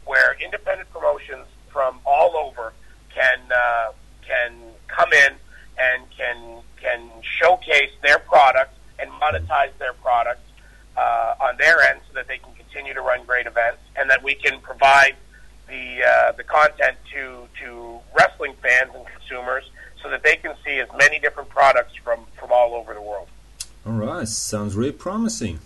where 0.05 0.37
independent 0.43 0.89
promotions 0.91 1.45
from 1.71 1.99
all 2.05 2.35
over 2.37 2.73
can 3.13 3.39
uh, 3.53 3.91
can 4.25 4.53
come 4.87 5.11
in 5.13 5.33
and 5.77 6.03
can 6.17 6.61
can 6.81 7.09
showcase 7.21 7.91
their 8.03 8.19
product 8.19 8.77
and 8.99 9.11
monetize 9.45 9.77
their 9.77 9.93
product 9.93 10.41
uh, 10.97 11.35
on 11.41 11.57
their 11.57 11.81
end 11.89 11.99
so 12.07 12.13
that 12.15 12.27
they 12.27 12.37
can 12.37 12.53
continue 12.55 12.93
to 12.93 13.01
run 13.01 13.25
great 13.25 13.45
events, 13.45 13.81
and 13.95 14.09
that 14.09 14.23
we 14.23 14.35
can 14.35 14.59
provide 14.61 15.15
the 15.67 16.03
uh, 16.03 16.31
the 16.33 16.43
content 16.43 16.97
to 17.13 17.47
to 17.61 17.99
wrestling 18.17 18.53
fans 18.61 18.91
and 18.95 19.05
consumers 19.07 19.69
so 20.01 20.09
that 20.09 20.23
they 20.23 20.35
can 20.35 20.55
see 20.63 20.79
as 20.79 20.87
many 20.97 21.19
different 21.19 21.49
products 21.49 21.95
from 22.03 22.25
from 22.39 22.51
all 22.51 22.75
over 22.75 22.93
the 22.93 23.01
world. 23.01 23.27
All 23.85 23.93
right, 23.93 24.27
sounds 24.27 24.75
really 24.75 24.91
promising. 24.91 25.59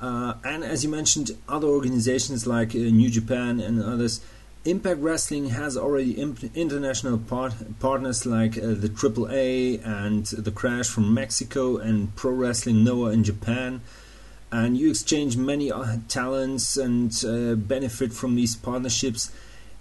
Uh, 0.00 0.34
and 0.44 0.62
as 0.62 0.84
you 0.84 0.90
mentioned, 0.90 1.32
other 1.48 1.66
organizations 1.66 2.46
like 2.46 2.74
uh, 2.74 2.78
New 2.78 3.10
Japan 3.10 3.58
and 3.58 3.82
others, 3.82 4.20
Impact 4.68 5.00
Wrestling 5.00 5.48
has 5.48 5.78
already 5.78 6.12
imp- 6.12 6.54
international 6.54 7.16
part- 7.16 7.78
partners 7.80 8.26
like 8.26 8.58
uh, 8.58 8.74
the 8.74 8.90
AAA 8.90 9.80
and 9.82 10.26
the 10.26 10.50
Crash 10.50 10.88
from 10.88 11.14
Mexico 11.14 11.78
and 11.78 12.14
Pro 12.16 12.32
Wrestling 12.32 12.84
Noah 12.84 13.12
in 13.12 13.24
Japan. 13.24 13.80
And 14.52 14.76
you 14.76 14.90
exchange 14.90 15.38
many 15.38 15.72
uh, 15.72 15.96
talents 16.08 16.76
and 16.76 17.12
uh, 17.24 17.54
benefit 17.54 18.12
from 18.12 18.34
these 18.34 18.56
partnerships. 18.56 19.32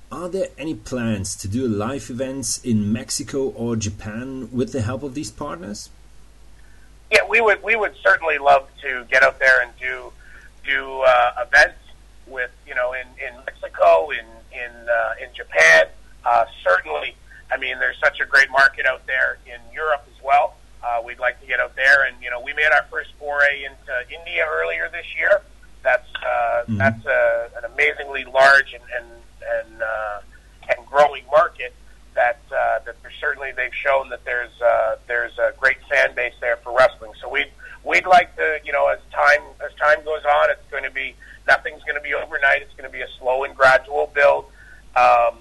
Are 0.09 0.29
there 0.29 0.47
any 0.57 0.75
plans 0.75 1.35
to 1.37 1.49
do 1.49 1.67
live 1.67 2.09
events 2.09 2.57
in 2.63 2.93
Mexico 2.93 3.49
or 3.49 3.75
Japan 3.75 4.47
with 4.53 4.71
the 4.71 4.81
help 4.81 5.03
of 5.03 5.15
these 5.15 5.31
partners? 5.31 5.89
Yeah, 7.11 7.25
we 7.29 7.41
would 7.41 7.61
we 7.61 7.75
would 7.75 7.95
certainly 8.01 8.37
love 8.37 8.69
to 8.83 9.05
get 9.11 9.21
out 9.21 9.37
there 9.39 9.61
and 9.61 9.71
do 9.77 10.13
do 10.65 11.01
uh, 11.01 11.45
events 11.45 11.79
with 12.25 12.51
you 12.65 12.75
know 12.75 12.93
in 12.93 13.07
in 13.25 13.35
Mexico, 13.45 14.11
in 14.11 14.25
in 14.57 14.89
uh, 14.89 15.23
in 15.23 15.33
Japan. 15.33 15.87
Uh, 16.25 16.45
certainly, 16.63 17.15
I 17.51 17.57
mean, 17.57 17.79
there's 17.79 17.99
such 17.99 18.19
a 18.19 18.25
great 18.25 18.49
market 18.51 18.85
out 18.85 19.05
there 19.07 19.37
in 19.45 19.59
Europe 19.73 20.07
as 20.13 20.23
well. 20.23 20.55
Uh, 20.83 21.01
we'd 21.03 21.19
like 21.19 21.39
to 21.41 21.47
get 21.47 21.59
out 21.59 21.75
there, 21.75 22.05
and 22.05 22.15
you 22.21 22.29
know, 22.29 22.41
we 22.41 22.53
made 22.53 22.71
our 22.73 22.85
first 22.91 23.11
foray 23.19 23.63
into 23.63 23.93
India 24.13 24.45
earlier 24.49 24.89
this 24.91 25.05
year. 25.17 25.41
That's 25.83 26.07
uh, 26.15 26.27
mm-hmm. 26.63 26.77
that's 26.77 27.05
a, 27.05 27.49
an 27.57 27.71
amazingly 27.71 28.25
large 28.25 28.73
and 28.73 28.83
and 28.97 29.07
and, 29.41 29.81
uh, 29.81 30.19
and 30.69 30.85
growing 30.85 31.23
market. 31.31 31.73
That 32.15 32.39
uh, 32.51 32.79
that 32.85 32.95
certainly 33.19 33.51
they've 33.55 33.73
shown 33.73 34.09
that 34.09 34.25
there's 34.25 34.61
uh, 34.61 34.97
there's 35.07 35.37
a 35.37 35.53
great 35.57 35.77
fan 35.89 36.15
base 36.15 36.33
there 36.41 36.57
for 36.57 36.75
wrestling. 36.75 37.11
So 37.21 37.29
we'd 37.29 37.51
we'd 37.83 38.05
like 38.05 38.35
to 38.35 38.59
you 38.63 38.73
know 38.73 38.87
as 38.87 38.99
time 39.11 39.41
as 39.65 39.73
time 39.77 40.03
goes 40.03 40.23
on, 40.25 40.49
it's 40.49 40.69
going 40.71 40.83
to 40.83 40.91
be 40.91 41.15
nothing's 41.47 41.83
going 41.83 41.95
to 41.95 42.01
be 42.01 42.13
overnight. 42.13 42.61
It's 42.61 42.73
going 42.73 42.89
to 42.89 42.93
be 42.95 43.01
a 43.01 43.07
slow 43.19 43.43
and 43.43 43.55
gradual 43.55 44.11
build. 44.13 44.45
Um, 44.95 45.39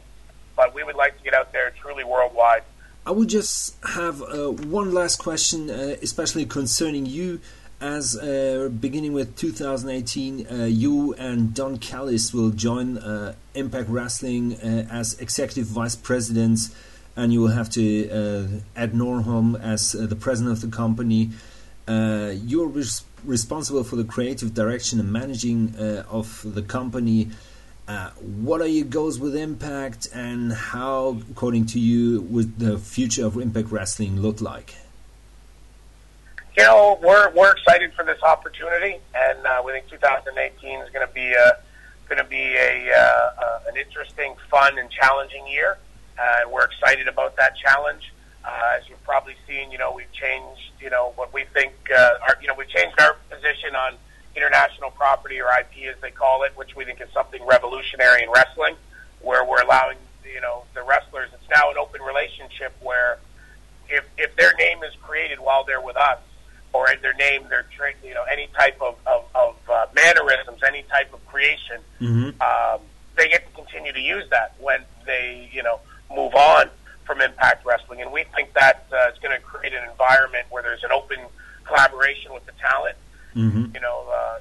but 0.56 0.74
we 0.74 0.82
would 0.84 0.96
like 0.96 1.16
to 1.18 1.24
get 1.24 1.34
out 1.34 1.52
there 1.52 1.72
truly 1.80 2.04
worldwide. 2.04 2.62
I 3.04 3.10
would 3.12 3.28
just 3.28 3.76
have 3.84 4.20
uh, 4.22 4.50
one 4.50 4.92
last 4.92 5.16
question, 5.16 5.70
uh, 5.70 5.96
especially 6.02 6.46
concerning 6.46 7.06
you. 7.06 7.40
As 7.78 8.16
uh, 8.16 8.70
beginning 8.80 9.12
with 9.12 9.36
2018, 9.36 10.46
uh, 10.46 10.64
you 10.64 11.12
and 11.14 11.52
Don 11.52 11.76
Callis 11.76 12.32
will 12.32 12.48
join 12.48 12.96
uh, 12.96 13.34
Impact 13.54 13.90
Wrestling 13.90 14.54
uh, 14.54 14.88
as 14.90 15.20
executive 15.20 15.66
vice 15.66 15.94
presidents, 15.94 16.74
and 17.16 17.34
you 17.34 17.42
will 17.42 17.48
have 17.48 17.68
to 17.70 18.62
Ed 18.74 18.92
Nordholm 18.92 19.60
as 19.60 19.92
the 19.92 20.16
president 20.16 20.52
of 20.52 20.62
the 20.62 20.74
company. 20.74 21.30
You're 21.88 22.68
res 22.68 23.04
responsible 23.24 23.82
for 23.82 23.96
the 23.96 24.04
creative 24.04 24.54
direction 24.54 25.00
and 25.00 25.12
managing 25.12 25.74
of 26.08 26.42
the 26.54 26.62
company. 26.62 27.30
Uh, 27.88 28.10
what 28.42 28.60
are 28.60 28.66
your 28.66 28.84
goals 28.84 29.20
with 29.20 29.36
Impact, 29.36 30.08
and 30.12 30.52
how, 30.52 31.18
according 31.30 31.66
to 31.66 31.78
you, 31.78 32.20
would 32.22 32.58
the 32.58 32.78
future 32.78 33.24
of 33.24 33.36
Impact 33.36 33.70
Wrestling 33.70 34.20
look 34.20 34.40
like? 34.40 34.74
You 36.56 36.64
know, 36.64 36.98
we're 37.00 37.30
we're 37.30 37.52
excited 37.52 37.92
for 37.94 38.04
this 38.04 38.20
opportunity, 38.22 38.98
and 39.14 39.46
uh, 39.46 39.62
we 39.64 39.72
think 39.72 39.88
2018 39.88 40.80
is 40.80 40.90
going 40.90 41.06
to 41.06 41.14
be 41.14 41.32
a 41.32 41.58
going 42.08 42.18
to 42.18 42.28
be 42.28 42.56
a 42.56 42.90
uh, 42.92 43.30
uh, 43.40 43.60
an 43.68 43.76
interesting, 43.76 44.34
fun, 44.50 44.78
and 44.78 44.90
challenging 44.90 45.46
year. 45.46 45.78
and 46.18 46.50
we're 46.50 46.64
excited 46.64 47.06
about 47.06 47.36
that 47.36 47.56
challenge. 47.56 48.12
Uh, 48.46 48.76
as 48.78 48.88
you've 48.88 49.02
probably 49.02 49.34
seen, 49.48 49.72
you 49.72 49.78
know, 49.78 49.92
we've 49.92 50.12
changed, 50.12 50.70
you 50.80 50.88
know, 50.88 51.12
what 51.16 51.32
we 51.34 51.44
think, 51.52 51.72
our, 51.90 52.38
you 52.40 52.46
know, 52.46 52.54
we've 52.56 52.68
changed 52.68 52.98
our 53.00 53.16
position 53.28 53.74
on 53.74 53.94
international 54.36 54.90
property 54.90 55.40
or 55.40 55.48
IP 55.58 55.88
as 55.88 56.00
they 56.00 56.10
call 56.10 56.44
it, 56.44 56.52
which 56.56 56.76
we 56.76 56.84
think 56.84 57.00
is 57.00 57.08
something 57.12 57.44
revolutionary 57.44 58.22
in 58.22 58.30
wrestling, 58.30 58.76
where 59.20 59.44
we're 59.44 59.62
allowing 59.62 59.96
you 60.32 60.40
know 60.40 60.64
the 60.74 60.82
wrestlers. 60.82 61.30
It's 61.32 61.50
now 61.50 61.70
an 61.70 61.78
open 61.78 62.02
relationship 62.02 62.74
where 62.82 63.18
if 63.88 64.04
if 64.18 64.36
their 64.36 64.52
name 64.54 64.82
is 64.82 64.94
created 65.02 65.40
while 65.40 65.64
they're 65.64 65.80
with 65.80 65.96
us, 65.96 66.18
or 66.72 66.86
their 67.00 67.14
name, 67.14 67.48
their 67.48 67.66
you 68.04 68.14
know 68.14 68.24
any 68.30 68.48
type 68.56 68.80
of 68.80 68.96
of, 69.06 69.24
of 69.34 69.56
uh, 69.70 69.86
mannerisms, 69.94 70.62
any 70.66 70.82
type 70.84 71.12
of 71.12 71.24
creation, 71.26 71.80
mm-hmm. 72.00 72.42
um, 72.42 72.80
they 73.16 73.28
get 73.28 73.46
to 73.46 73.52
continue 73.54 73.92
to 73.92 74.00
use 74.00 74.24
that 74.30 74.54
when 74.60 74.82
they 75.06 75.48
you 75.52 75.62
know 75.62 75.80
move 76.14 76.34
on 76.34 76.70
from 77.06 77.20
Impact 77.20 77.64
Wrestling, 77.64 78.02
and 78.02 78.12
we 78.12 78.24
think 78.34 78.52
that 78.54 78.86
uh, 78.92 79.06
it's 79.08 79.18
going 79.20 79.34
to 79.34 79.42
create 79.42 79.72
an 79.72 79.88
environment 79.88 80.46
where 80.50 80.62
there's 80.62 80.84
an 80.84 80.92
open 80.92 81.18
collaboration 81.64 82.34
with 82.34 82.44
the 82.46 82.52
talent 82.60 82.96
Mm-hmm. 83.36 83.74
You 83.74 83.80
know, 83.80 84.06
uh, 84.12 84.38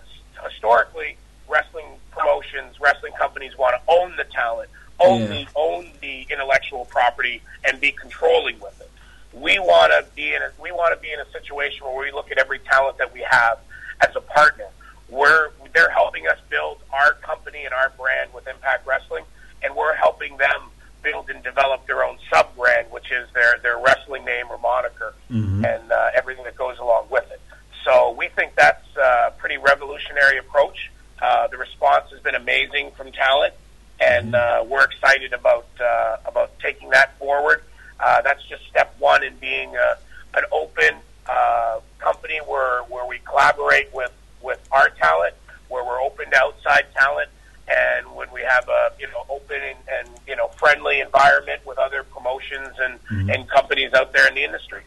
historically, 0.48 1.18
wrestling 1.50 1.86
promotions, 2.12 2.80
wrestling 2.80 3.14
companies 3.20 3.58
want 3.58 3.76
to 3.76 3.92
own 3.92 4.16
the 4.16 4.24
talent, 4.24 4.70
own 5.00 5.22
yeah. 5.22 5.28
the 5.28 5.48
own 5.56 5.90
the 6.02 6.26
intellectual 6.30 6.86
property, 6.86 7.42
and 7.66 7.80
be 7.82 7.92
controlling 7.92 8.60
with 8.60 8.80
it. 8.80 8.90
We 9.34 9.60
want 9.60 9.92
to 9.92 10.06
be 10.16 10.34
in 10.34 10.42
a 10.42 10.50
we 10.62 10.72
want 10.72 10.96
to 10.96 11.02
be 11.02 11.12
in 11.12 11.20
a 11.20 11.30
situation 11.32 11.86
where 11.86 12.06
we 12.06 12.12
look 12.12 12.32
at 12.32 12.38
every 12.38 12.60
talent 12.60 12.98
that 13.00 13.14
we 13.14 13.26
have 13.30 13.60
as 14.02 14.16
a 14.16 14.22
partner. 14.22 14.68
We're 15.10 15.50
they're 15.74 15.90
helping 15.90 16.28
us 16.28 16.40
build 16.50 16.78
our 16.94 17.14
company 17.16 17.66
and 17.66 17.74
our 17.74 17.92
brand 17.98 18.34
with 18.34 18.48
Impact 18.48 18.88
Wrestling, 18.88 19.26
and 19.62 19.76
we're 19.76 19.94
helping 19.96 20.38
them 20.38 20.70
build 21.04 21.30
and 21.30 21.44
develop 21.44 21.86
their 21.86 22.04
own 22.04 22.18
sub 22.34 22.56
brand, 22.56 22.90
which 22.92 23.12
is 23.12 23.28
their 23.34 23.60
their 23.62 23.78
wrestling 23.78 24.24
name 24.24 24.46
or 24.50 24.58
moniker, 24.58 25.14
mm-hmm. 25.30 25.66
and 25.66 25.92
uh, 25.92 26.12
everything 26.16 26.46
that 26.46 26.56
goes 26.56 26.80
along 26.80 27.08
with 27.10 27.30
it. 27.30 27.42
So 27.86 28.16
we 28.18 28.28
think 28.30 28.56
that's 28.56 28.84
a 28.98 29.32
pretty 29.38 29.58
revolutionary 29.58 30.40
approach. 30.40 30.92
Uh, 31.22 31.48
the 31.48 31.58
response 31.58 32.10
has 32.12 32.20
been 32.20 32.36
amazing 32.36 32.92
from 32.98 33.12
talent, 33.12 33.54
and 34.00 34.36
uh, 34.36 34.66
we're 34.68 34.84
excited 34.84 35.34
about 35.34 35.68
uh, 35.80 36.18
about 36.26 36.60
taking 36.60 36.90
that 36.90 37.18
forward. 37.20 37.64
Uh, 38.00 38.22
that's 38.24 38.44
just 38.46 38.68
step 38.68 38.96
one 39.00 39.24
in 39.24 39.36
being 39.38 39.76
a, 39.76 39.98
an 40.38 40.44
open 40.52 40.96
uh, 41.28 41.80
company 42.00 42.40
where 42.48 42.82
where 42.84 43.08
we 43.08 43.20
collaborate 43.20 43.94
with 43.94 44.12
with 44.42 44.60
our 44.72 44.90
talent, 44.90 45.36
where 45.70 45.86
we're 45.86 46.02
open 46.02 46.30
to 46.32 46.38
outside 46.38 46.86
talent, 46.96 47.30
and 47.68 48.14
when 48.16 48.28
we 48.34 48.42
have 48.42 48.68
a 48.68 48.92
you 49.00 49.08
know 49.08 49.26
open 49.30 49.62
and, 49.62 49.78
and 49.88 50.10
you 50.28 50.36
know 50.36 50.48
friendly 50.58 51.00
environment 51.02 51.62
with 51.66 51.78
other 51.78 52.04
promotions 52.04 52.70
and 52.82 53.00
mm-hmm. 53.04 53.30
and 53.30 53.50
companies 53.50 53.94
out 53.94 54.05
there 54.16 54.28
in 54.28 54.36
the 54.36 54.44
industry. 54.44 54.82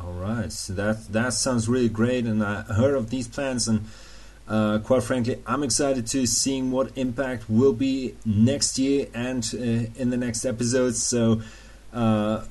All 0.00 0.12
right, 0.12 0.50
so 0.50 0.72
that 0.74 1.12
that 1.12 1.34
sounds 1.34 1.68
really 1.68 1.88
great, 1.88 2.24
and 2.24 2.42
I 2.42 2.62
heard 2.62 2.94
of 2.94 3.10
these 3.10 3.28
plans, 3.28 3.68
and 3.68 3.84
uh, 4.48 4.78
quite 4.78 5.02
frankly, 5.02 5.36
I'm 5.46 5.62
excited 5.62 6.06
to 6.08 6.26
seeing 6.26 6.70
what 6.70 6.96
impact 6.96 7.50
will 7.50 7.72
be 7.72 8.14
next 8.24 8.78
year 8.78 9.06
and 9.14 9.48
uh, 9.54 10.00
in 10.00 10.10
the 10.10 10.16
next 10.16 10.44
episodes. 10.44 11.02
So, 11.02 11.42
uh, 11.92 12.44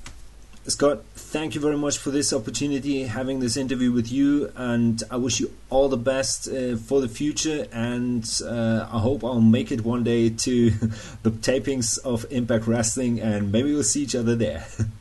Scott, 0.67 1.03
thank 1.15 1.55
you 1.55 1.61
very 1.61 1.75
much 1.75 1.97
for 1.97 2.11
this 2.11 2.31
opportunity, 2.31 3.03
having 3.03 3.39
this 3.39 3.57
interview 3.57 3.91
with 3.91 4.11
you, 4.11 4.51
and 4.55 5.01
I 5.09 5.15
wish 5.15 5.39
you 5.39 5.51
all 5.69 5.89
the 5.89 5.97
best 5.97 6.47
uh, 6.47 6.77
for 6.77 7.01
the 7.01 7.09
future. 7.09 7.67
And 7.71 8.23
uh, 8.45 8.87
I 8.91 8.99
hope 8.99 9.23
I'll 9.23 9.41
make 9.41 9.71
it 9.71 9.83
one 9.83 10.03
day 10.03 10.29
to 10.29 10.69
the 11.23 11.31
tapings 11.31 11.97
of 11.99 12.25
Impact 12.29 12.67
Wrestling, 12.67 13.19
and 13.19 13.51
maybe 13.51 13.73
we'll 13.73 13.83
see 13.83 14.03
each 14.03 14.15
other 14.15 14.35
there. 14.35 14.67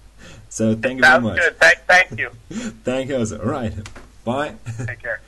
So 0.49 0.75
thank 0.75 0.99
you 0.99 1.05
Sounds 1.05 1.25
very 1.25 1.35
much. 1.35 1.39
Good. 1.39 1.59
Thank, 1.59 1.79
thank 1.87 2.19
you. 2.19 2.31
thank 2.85 3.09
you. 3.11 3.17
All 3.17 3.47
right. 3.47 3.73
Bye. 4.25 4.55
Take 4.87 5.01
care. 5.01 5.21